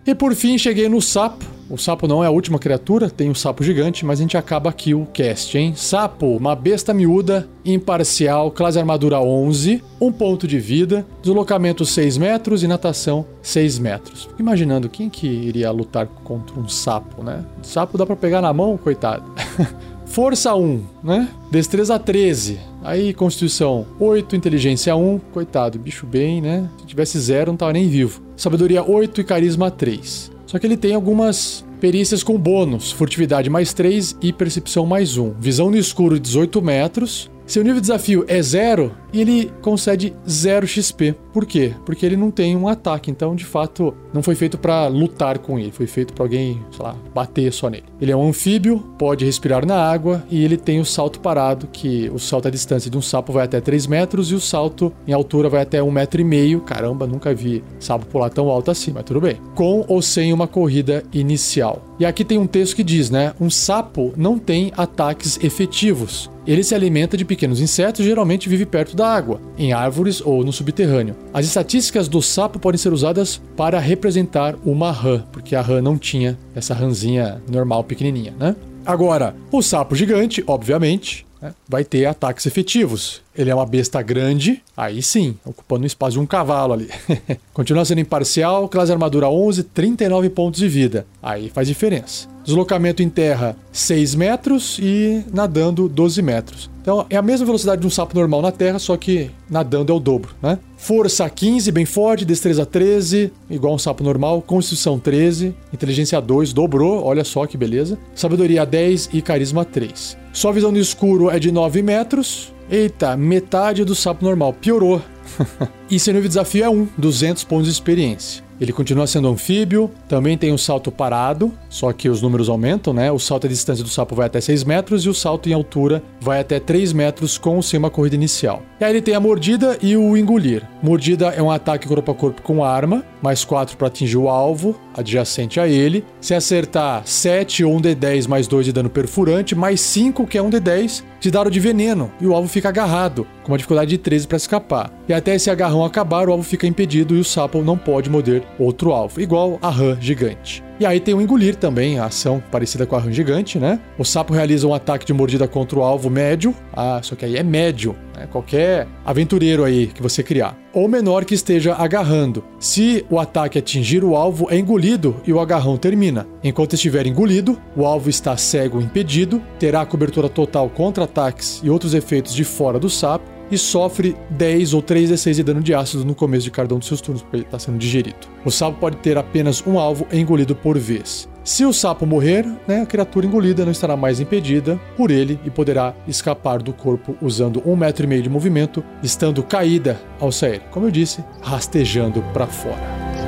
E 0.06 0.16
por 0.16 0.34
fim 0.34 0.58
cheguei 0.58 0.90
no 0.90 1.02
sapo. 1.02 1.46
O 1.70 1.78
sapo 1.78 2.08
não 2.08 2.24
é 2.24 2.28
a 2.28 2.32
última 2.32 2.58
criatura, 2.58 3.12
tem 3.12 3.30
um 3.30 3.36
sapo 3.36 3.64
gigante, 3.64 4.04
mas 4.04 4.18
a 4.18 4.24
gente 4.24 4.36
acaba 4.36 4.72
aqui 4.72 4.96
o 4.96 5.06
cast, 5.06 5.56
hein? 5.56 5.74
Sapo, 5.76 6.36
uma 6.36 6.56
besta 6.56 6.96
miúda, 6.96 7.48
imparcial, 7.64 8.50
classe 8.50 8.80
armadura 8.80 9.20
11, 9.20 9.84
um 10.02 10.12
ponto 10.12 10.48
de 10.48 10.58
vida, 10.58 11.06
deslocamento 11.22 11.86
6 11.86 12.18
metros 12.18 12.64
e 12.64 12.68
natação 12.68 13.24
6 13.44 13.78
metros. 13.78 14.24
Fico 14.24 14.42
imaginando 14.42 14.90
quem 14.90 15.12
que 15.12 15.28
iria 15.28 15.70
lutar 15.70 16.08
contra 16.08 16.60
um 16.60 16.68
sapo, 16.68 17.24
né? 17.24 17.46
Sapo 17.62 18.00
dá 18.00 18.06
para 18.06 18.16
pegar 18.16 18.42
na 18.42 18.52
mão, 18.52 18.76
coitado. 18.76 19.32
Força 20.10 20.56
1, 20.56 20.84
né? 21.04 21.30
Destreza 21.52 21.98
13. 22.00 22.60
Aí, 22.84 23.14
Constituição 23.14 23.86
8, 24.00 24.36
Inteligência 24.36 24.96
1. 24.96 25.20
Coitado, 25.32 25.78
bicho 25.78 26.06
bem, 26.08 26.42
né? 26.42 26.68
Se 26.80 26.88
tivesse 26.88 27.20
0, 27.20 27.52
não 27.52 27.58
tava 27.58 27.74
nem 27.74 27.88
vivo. 27.88 28.22
Sabedoria 28.36 28.84
8 28.84 29.22
e 29.22 29.24
Carisma 29.24 29.70
3. 29.70 30.32
Só 30.48 30.58
que 30.58 30.66
ele 30.66 30.76
tem 30.76 30.96
algumas 30.96 31.64
perícias 31.80 32.24
com 32.24 32.40
bônus: 32.40 32.92
Furtividade 32.92 33.52
mais 33.52 33.72
3 33.72 34.18
e 34.20 34.34
Percepção 34.34 34.86
mais 34.86 35.16
1. 35.16 35.34
Visão 35.40 35.70
no 35.70 35.78
escuro 35.78 36.20
18 36.20 36.60
metros. 36.60 37.30
Seu 37.50 37.64
nível 37.64 37.82
de 37.82 37.88
desafio 37.88 38.24
é 38.28 38.40
0, 38.40 38.92
e 39.12 39.22
ele 39.22 39.52
concede 39.60 40.14
0 40.30 40.68
XP. 40.68 41.16
Por 41.34 41.48
quê? 41.48 41.74
Porque 41.84 42.06
ele 42.06 42.16
não 42.16 42.30
tem 42.30 42.56
um 42.56 42.68
ataque, 42.68 43.10
então 43.10 43.36
de 43.36 43.44
fato 43.44 43.92
não 44.14 44.22
foi 44.22 44.36
feito 44.36 44.56
para 44.56 44.86
lutar 44.86 45.40
com 45.40 45.58
ele, 45.58 45.72
foi 45.72 45.88
feito 45.88 46.14
para 46.14 46.24
alguém, 46.24 46.62
sei 46.72 46.86
lá, 46.86 46.96
bater 47.12 47.52
só 47.52 47.68
nele. 47.68 47.86
Ele 48.00 48.12
é 48.12 48.16
um 48.16 48.30
anfíbio, 48.30 48.78
pode 49.00 49.26
respirar 49.26 49.66
na 49.66 49.76
água 49.76 50.24
e 50.30 50.44
ele 50.44 50.58
tem 50.58 50.80
o 50.80 50.86
salto 50.86 51.20
parado, 51.20 51.68
que 51.74 52.08
o 52.14 52.20
salto 52.20 52.48
à 52.48 52.52
distância 52.52 52.90
de 52.90 52.96
um 52.96 53.02
sapo 53.02 53.34
vai 53.34 53.46
até 53.46 53.60
3 53.60 53.88
metros 53.88 54.32
e 54.32 54.36
o 54.36 54.40
salto 54.40 54.94
em 55.08 55.14
altura 55.14 55.50
vai 55.50 55.64
até 55.64 55.80
1,5 55.80 55.92
metro. 55.92 56.22
e 56.22 56.24
meio. 56.24 56.62
Caramba, 56.62 57.08
nunca 57.08 57.34
vi 57.34 57.64
sapo 57.80 58.06
pular 58.06 58.30
tão 58.30 58.48
alto 58.48 58.70
assim, 58.70 58.92
mas 58.94 59.06
tudo 59.06 59.22
bem. 59.22 59.38
Com 59.56 59.84
ou 59.88 60.04
sem 60.04 60.32
uma 60.32 60.48
corrida 60.48 61.04
inicial. 61.12 61.82
E 62.00 62.06
aqui 62.06 62.24
tem 62.24 62.38
um 62.38 62.48
texto 62.48 62.76
que 62.76 62.84
diz, 62.84 63.10
né? 63.10 63.34
Um 63.42 63.50
sapo 63.50 64.14
não 64.16 64.38
tem 64.38 64.72
ataques 64.78 65.40
efetivos. 65.44 66.30
Ele 66.48 66.64
se 66.64 66.74
alimenta 66.74 67.16
de 67.16 67.26
pequenos 67.26 67.60
insetos 67.60 68.02
e 68.02 68.04
geralmente 68.04 68.50
vive 68.50 68.66
perto 68.66 68.96
da 68.96 69.08
água, 69.08 69.40
em 69.58 69.74
árvores 69.74 70.22
ou 70.22 70.44
no 70.44 70.52
subterrâneo. 70.54 71.16
As 71.34 71.46
estatísticas 71.46 72.08
do 72.08 72.22
sapo 72.22 72.60
podem 72.60 72.78
ser 72.78 72.94
usadas 72.94 73.42
para 73.56 73.80
representar 73.80 74.56
uma 74.66 74.92
rã, 74.92 75.24
porque 75.32 75.56
a 75.56 75.62
rã 75.62 75.82
não 75.82 75.98
tinha 75.98 76.38
essa 76.56 76.74
rãzinha 76.74 77.42
normal 77.50 77.84
pequenininha, 77.84 78.34
né? 78.40 78.56
Agora, 78.86 79.36
o 79.52 79.62
sapo 79.62 79.96
gigante, 79.96 80.44
obviamente, 80.48 81.26
né, 81.42 81.54
vai 81.68 81.84
ter 81.84 82.06
ataques 82.06 82.46
efetivos. 82.46 83.22
Ele 83.36 83.50
é 83.50 83.56
uma 83.56 83.66
besta 83.66 84.02
grande, 84.02 84.62
aí 84.76 85.02
sim, 85.02 85.38
ocupando 85.46 85.84
o 85.84 85.88
espaço 85.88 86.14
de 86.14 86.20
um 86.20 86.26
cavalo 86.26 86.74
ali. 86.74 86.90
Continua 87.54 87.86
sendo 87.86 88.02
imparcial, 88.02 88.68
classe 88.68 88.92
armadura 88.92 89.30
11, 89.30 89.64
39 89.64 90.30
pontos 90.30 90.60
de 90.60 90.68
vida. 90.68 91.06
Aí 91.22 91.50
faz 91.50 91.68
diferença. 91.68 92.28
Deslocamento 92.50 93.04
em 93.04 93.10
terra 93.10 93.56
6 93.72 94.16
metros 94.16 94.80
e 94.82 95.24
nadando 95.32 95.88
12 95.88 96.20
metros. 96.24 96.68
Então 96.82 97.06
é 97.08 97.16
a 97.16 97.22
mesma 97.22 97.46
velocidade 97.46 97.80
de 97.80 97.86
um 97.86 97.92
sapo 97.92 98.18
normal 98.18 98.42
na 98.42 98.52
terra, 98.52 98.80
só 98.80 98.98
que 98.98 99.30
nadando 99.48 99.94
é 99.94 99.96
o 99.96 100.00
dobro, 100.00 100.32
né? 100.42 100.58
Força 100.76 101.30
15, 101.30 101.72
bem 101.72 101.86
forte, 101.86 102.26
destreza 102.26 102.66
13, 102.66 103.32
igual 103.52 103.76
um 103.76 103.78
sapo 103.78 104.04
normal, 104.04 104.42
constituição 104.42 104.98
13, 104.98 105.54
inteligência 105.72 106.20
2, 106.20 106.52
dobrou, 106.52 107.04
olha 107.04 107.24
só 107.24 107.46
que 107.46 107.56
beleza. 107.56 108.00
Sabedoria 108.16 108.66
10 108.66 109.12
e 109.14 109.22
carisma 109.22 109.64
3. 109.64 110.18
Sua 110.34 110.52
visão 110.52 110.72
no 110.72 110.80
escuro 110.80 111.30
é 111.30 111.38
de 111.38 111.52
9 111.52 111.84
metros. 111.84 112.52
Eita, 112.68 113.16
metade 113.16 113.86
do 113.86 113.94
sapo 113.94 114.26
normal, 114.26 114.54
piorou. 114.54 115.00
e 115.88 116.00
seu 116.00 116.16
nível 116.16 116.28
de 116.28 116.30
desafio 116.30 116.64
é 116.64 116.70
1, 116.70 116.88
200 116.98 117.44
pontos 117.44 117.68
de 117.68 117.74
experiência. 117.74 118.49
Ele 118.60 118.74
continua 118.74 119.08
sendo 119.08 119.30
anfíbio, 119.30 119.90
também 120.08 120.38
tem 120.38 120.52
um 120.52 120.58
salto 120.58 120.92
parado, 120.92 121.54
só 121.70 121.94
que 121.94 122.10
os 122.10 122.22
números 122.22 122.50
aumentam, 122.50 122.94
né? 122.94 123.10
O 123.12 123.18
salto 123.18 123.48
à 123.48 123.50
distância 123.50 123.84
do 123.84 123.90
sapo 123.90 124.16
vai 124.16 124.28
até 124.28 124.42
6 124.42 124.64
metros 124.66 125.06
e 125.06 125.10
o 125.10 125.14
salto 125.14 125.48
em 125.48 125.54
altura 125.54 126.04
vai 126.20 126.42
até 126.42 126.60
3 126.60 126.92
metros 126.92 127.38
com 127.38 127.56
ou 127.56 127.62
sem 127.62 127.78
uma 127.78 127.90
corrida 127.90 128.16
inicial. 128.16 128.62
E 128.80 128.84
aí 128.84 128.92
ele 128.92 129.02
tem 129.02 129.16
a 129.16 129.20
mordida 129.20 129.78
e 129.82 129.96
o 129.96 130.18
engolir. 130.18 130.68
Mordida 130.84 131.28
é 131.28 131.42
um 131.42 131.50
ataque 131.50 131.88
corpo 131.88 132.12
a 132.12 132.16
corpo 132.16 132.42
com 132.42 132.64
arma, 132.64 133.06
mais 133.22 133.46
4 133.46 133.78
para 133.78 133.88
atingir 133.88 134.18
o 134.18 134.28
alvo 134.28 134.76
adjacente 135.00 135.60
a 135.60 135.68
ele. 135.68 136.06
Se 136.22 136.34
acertar 136.34 137.02
7 137.06 137.64
ou 137.64 137.76
um 137.76 137.82
D10 137.82 138.28
mais 138.28 138.48
2 138.48 138.66
de 138.66 138.74
dano 138.74 138.90
perfurante, 138.90 139.56
mais 139.56 139.82
5 139.82 140.28
que 140.28 140.38
é 140.38 140.42
um 140.42 140.50
D10 140.50 141.04
de 141.20 141.32
dado 141.32 141.52
de 141.52 141.60
veneno 141.60 142.12
e 142.22 142.26
o 142.26 142.34
alvo 142.34 142.48
fica 142.48 142.70
agarrado, 142.70 143.28
com 143.44 143.52
uma 143.52 143.58
dificuldade 143.58 143.90
de 143.90 143.98
13 143.98 144.28
para 144.28 144.38
escapar. 144.38 144.94
E 145.08 145.14
até 145.14 145.36
esse 145.36 145.50
agarrão 145.50 145.84
acabar, 145.84 146.30
o 146.30 146.32
alvo 146.32 146.44
fica 146.44 146.68
impedido 146.68 147.16
e 147.16 147.20
o 147.20 147.24
sapo 147.24 147.62
não 147.62 147.78
pode 147.78 148.10
morder 148.10 148.44
outro 148.58 148.92
alvo, 148.92 149.20
igual 149.20 149.58
a 149.62 149.70
rã 149.70 149.98
gigante. 150.00 150.64
E 150.80 150.86
aí 150.86 151.02
tem 151.02 151.14
o 151.14 151.20
engolir 151.20 151.58
também, 151.58 152.00
a 152.00 152.06
ação 152.06 152.42
parecida 152.50 152.86
com 152.86 152.96
a 152.96 153.00
rã 153.00 153.12
gigante, 153.12 153.60
né? 153.60 153.82
O 153.98 154.06
sapo 154.06 154.34
realiza 154.34 154.66
um 154.66 154.74
ataque 154.74 155.06
de 155.06 155.12
mordida 155.12 155.46
contra 155.46 155.78
o 155.78 155.84
alvo 155.84 156.10
médio. 156.10 156.56
Ah, 156.72 157.02
só 157.04 157.16
que 157.16 157.26
aí 157.26 157.36
é 157.36 157.44
médio, 157.44 157.98
né? 158.20 158.28
Qualquer 158.28 158.88
aventureiro 159.06 159.64
aí 159.64 159.88
que 159.88 160.02
você 160.02 160.22
criar. 160.22 160.58
Ou 160.74 160.88
menor 160.88 161.26
que 161.26 161.34
esteja 161.34 161.74
agarrando. 161.74 162.44
Se 162.60 163.06
o 163.10 163.18
ataque 163.18 163.58
atingir 163.58 164.04
o 164.04 164.16
alvo, 164.16 164.48
é 164.52 164.58
engolido 164.58 165.16
e 165.26 165.34
o 165.34 165.40
agarrão 165.40 165.78
termina. 165.78 166.28
Enquanto 166.44 166.74
estiver 166.74 167.08
engolido, 167.08 167.60
o 167.76 167.86
alvo 167.86 168.10
está 168.10 168.36
cego 168.38 168.82
impedido, 168.82 169.42
terá 169.58 169.86
cobertura 169.86 170.30
total 170.30 170.70
contra 170.70 171.06
ataques 171.06 171.62
e 171.64 171.70
outros 171.70 171.94
efeitos 171.94 172.36
de 172.36 172.44
fora 172.44 172.78
do 172.78 172.90
sapo 172.90 173.26
e 173.52 173.58
sofre 173.58 174.16
10 174.32 174.76
ou 174.76 174.84
3d6 174.84 175.34
de 175.34 175.44
dano 175.44 175.62
de 175.62 175.74
ácido 175.74 176.06
no 176.06 176.14
começo 176.14 176.44
de 176.44 176.52
cada 176.52 176.76
um 176.76 176.78
dos 176.78 176.88
seus 176.88 177.02
turnos, 177.02 177.24
porque 177.24 177.38
ele 177.38 177.46
está 177.46 177.58
sendo 177.58 177.80
digerido. 177.80 178.28
O 178.46 178.52
sapo 178.52 178.78
pode 178.78 178.98
ter 178.98 179.18
apenas 179.18 179.66
um 179.66 179.80
alvo 179.80 180.06
engolido 180.14 180.56
por 180.56 180.78
vez. 180.78 181.28
Se 181.50 181.66
o 181.66 181.74
sapo 181.74 182.06
morrer, 182.06 182.46
né, 182.68 182.82
a 182.82 182.86
criatura 182.86 183.26
engolida 183.26 183.66
não 183.66 183.72
estará 183.72 183.98
mais 183.98 184.20
impedida 184.20 184.80
por 184.96 185.10
ele 185.10 185.40
e 185.44 185.50
poderá 185.50 185.96
escapar 186.08 186.62
do 186.62 186.72
corpo 186.72 187.18
usando 187.20 187.60
um 187.66 187.76
metro 187.76 188.04
e 188.04 188.08
meio 188.08 188.22
de 188.22 188.30
movimento, 188.30 188.84
estando 189.02 189.42
caída 189.42 190.00
ao 190.20 190.32
sair, 190.32 190.62
como 190.70 190.86
eu 190.86 190.92
disse, 190.92 191.26
rastejando 191.42 192.22
para 192.34 192.46
fora. 192.46 193.19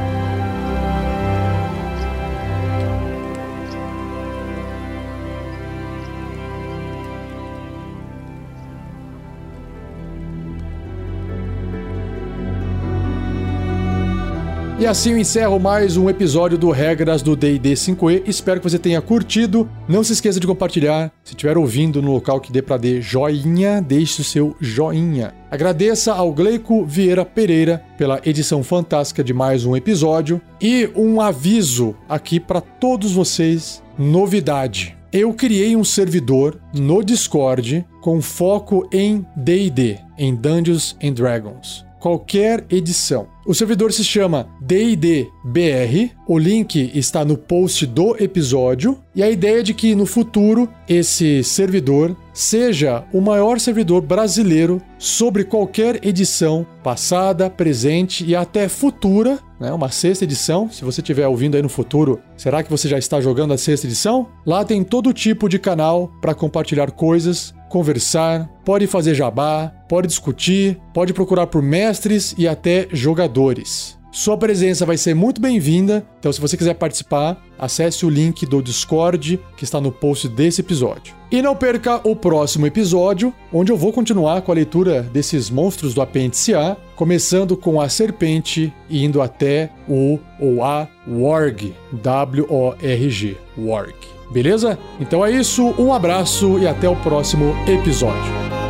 E 14.81 14.87
assim 14.87 15.11
eu 15.11 15.19
encerro 15.19 15.59
mais 15.59 15.95
um 15.95 16.09
episódio 16.09 16.57
do 16.57 16.71
Regras 16.71 17.21
do 17.21 17.35
D&D 17.35 17.73
5e. 17.73 18.23
Espero 18.25 18.59
que 18.59 18.67
você 18.67 18.79
tenha 18.79 18.99
curtido. 18.99 19.69
Não 19.87 20.03
se 20.03 20.11
esqueça 20.11 20.39
de 20.39 20.47
compartilhar. 20.47 21.11
Se 21.23 21.33
estiver 21.33 21.55
ouvindo 21.55 22.01
no 22.01 22.11
local 22.11 22.41
que 22.41 22.51
dê 22.51 22.63
para 22.63 22.77
dar 22.77 22.99
joinha, 22.99 23.79
deixe 23.79 24.21
o 24.21 24.23
seu 24.23 24.55
joinha. 24.59 25.35
Agradeça 25.51 26.13
ao 26.13 26.33
Gleico 26.33 26.83
Vieira 26.83 27.23
Pereira 27.23 27.85
pela 27.95 28.19
edição 28.25 28.63
fantástica 28.63 29.23
de 29.23 29.35
mais 29.35 29.65
um 29.65 29.75
episódio. 29.75 30.41
E 30.59 30.89
um 30.95 31.21
aviso 31.21 31.95
aqui 32.09 32.39
para 32.39 32.59
todos 32.59 33.11
vocês. 33.11 33.83
Novidade. 33.99 34.97
Eu 35.13 35.31
criei 35.31 35.75
um 35.75 35.83
servidor 35.83 36.59
no 36.73 37.03
Discord 37.03 37.85
com 38.01 38.19
foco 38.19 38.89
em 38.91 39.23
D&D, 39.35 39.99
em 40.17 40.33
Dungeons 40.33 40.97
and 41.03 41.13
Dragons 41.13 41.90
qualquer 42.01 42.65
edição. 42.69 43.27
O 43.45 43.53
servidor 43.53 43.93
se 43.93 44.03
chama 44.03 44.49
DIDBR, 44.59 46.11
o 46.27 46.37
link 46.37 46.91
está 46.93 47.23
no 47.23 47.37
post 47.37 47.85
do 47.85 48.15
episódio, 48.21 48.97
e 49.15 49.23
a 49.23 49.29
ideia 49.29 49.59
é 49.59 49.63
de 49.63 49.73
que 49.73 49.95
no 49.95 50.05
futuro 50.05 50.67
esse 50.89 51.43
servidor 51.43 52.15
seja 52.33 53.03
o 53.13 53.21
maior 53.21 53.59
servidor 53.59 54.01
brasileiro 54.01 54.81
sobre 54.97 55.43
qualquer 55.43 56.05
edição 56.05 56.65
passada, 56.83 57.49
presente 57.49 58.25
e 58.25 58.35
até 58.35 58.67
futura, 58.67 59.39
né? 59.61 59.71
Uma 59.71 59.89
sexta 59.89 60.25
edição. 60.25 60.69
Se 60.69 60.83
você 60.83 60.99
estiver 60.99 61.27
ouvindo 61.27 61.55
aí 61.55 61.61
no 61.61 61.69
futuro, 61.69 62.19
será 62.35 62.63
que 62.63 62.69
você 62.69 62.89
já 62.89 62.97
está 62.97 63.21
jogando 63.21 63.53
a 63.53 63.57
sexta 63.57 63.87
edição? 63.87 64.27
Lá 64.45 64.65
tem 64.65 64.83
todo 64.83 65.13
tipo 65.13 65.47
de 65.47 65.59
canal 65.59 66.11
para 66.19 66.33
compartilhar 66.33 66.91
coisas 66.91 67.53
conversar, 67.71 68.49
pode 68.65 68.85
fazer 68.85 69.15
jabá, 69.15 69.71
pode 69.87 70.05
discutir, 70.05 70.77
pode 70.93 71.13
procurar 71.13 71.47
por 71.47 71.61
mestres 71.61 72.35
e 72.37 72.45
até 72.45 72.89
jogadores. 72.91 73.97
Sua 74.11 74.37
presença 74.37 74.85
vai 74.85 74.97
ser 74.97 75.15
muito 75.15 75.39
bem-vinda, 75.39 76.05
então 76.19 76.33
se 76.33 76.41
você 76.41 76.57
quiser 76.57 76.73
participar, 76.73 77.41
acesse 77.57 78.05
o 78.05 78.09
link 78.09 78.45
do 78.45 78.61
Discord 78.61 79.39
que 79.55 79.63
está 79.63 79.79
no 79.79 79.89
post 79.89 80.27
desse 80.27 80.59
episódio. 80.59 81.15
E 81.31 81.41
não 81.41 81.55
perca 81.55 82.01
o 82.03 82.13
próximo 82.13 82.67
episódio, 82.67 83.33
onde 83.53 83.71
eu 83.71 83.77
vou 83.77 83.93
continuar 83.93 84.41
com 84.41 84.51
a 84.51 84.55
leitura 84.55 85.01
desses 85.01 85.49
monstros 85.49 85.93
do 85.93 86.01
apêndice 86.01 86.53
A, 86.53 86.75
começando 87.01 87.57
com 87.57 87.81
a 87.81 87.89
serpente 87.89 88.71
e 88.87 89.03
indo 89.03 89.23
até 89.23 89.71
o 89.89 90.19
ou 90.39 90.63
a 90.63 90.87
Warg, 91.07 91.73
W-O-R-G, 91.91 93.37
Warg. 93.57 93.95
Beleza? 94.31 94.77
Então 94.99 95.25
é 95.25 95.31
isso, 95.31 95.73
um 95.79 95.91
abraço 95.91 96.59
e 96.59 96.67
até 96.67 96.87
o 96.87 96.95
próximo 96.97 97.55
episódio. 97.67 98.60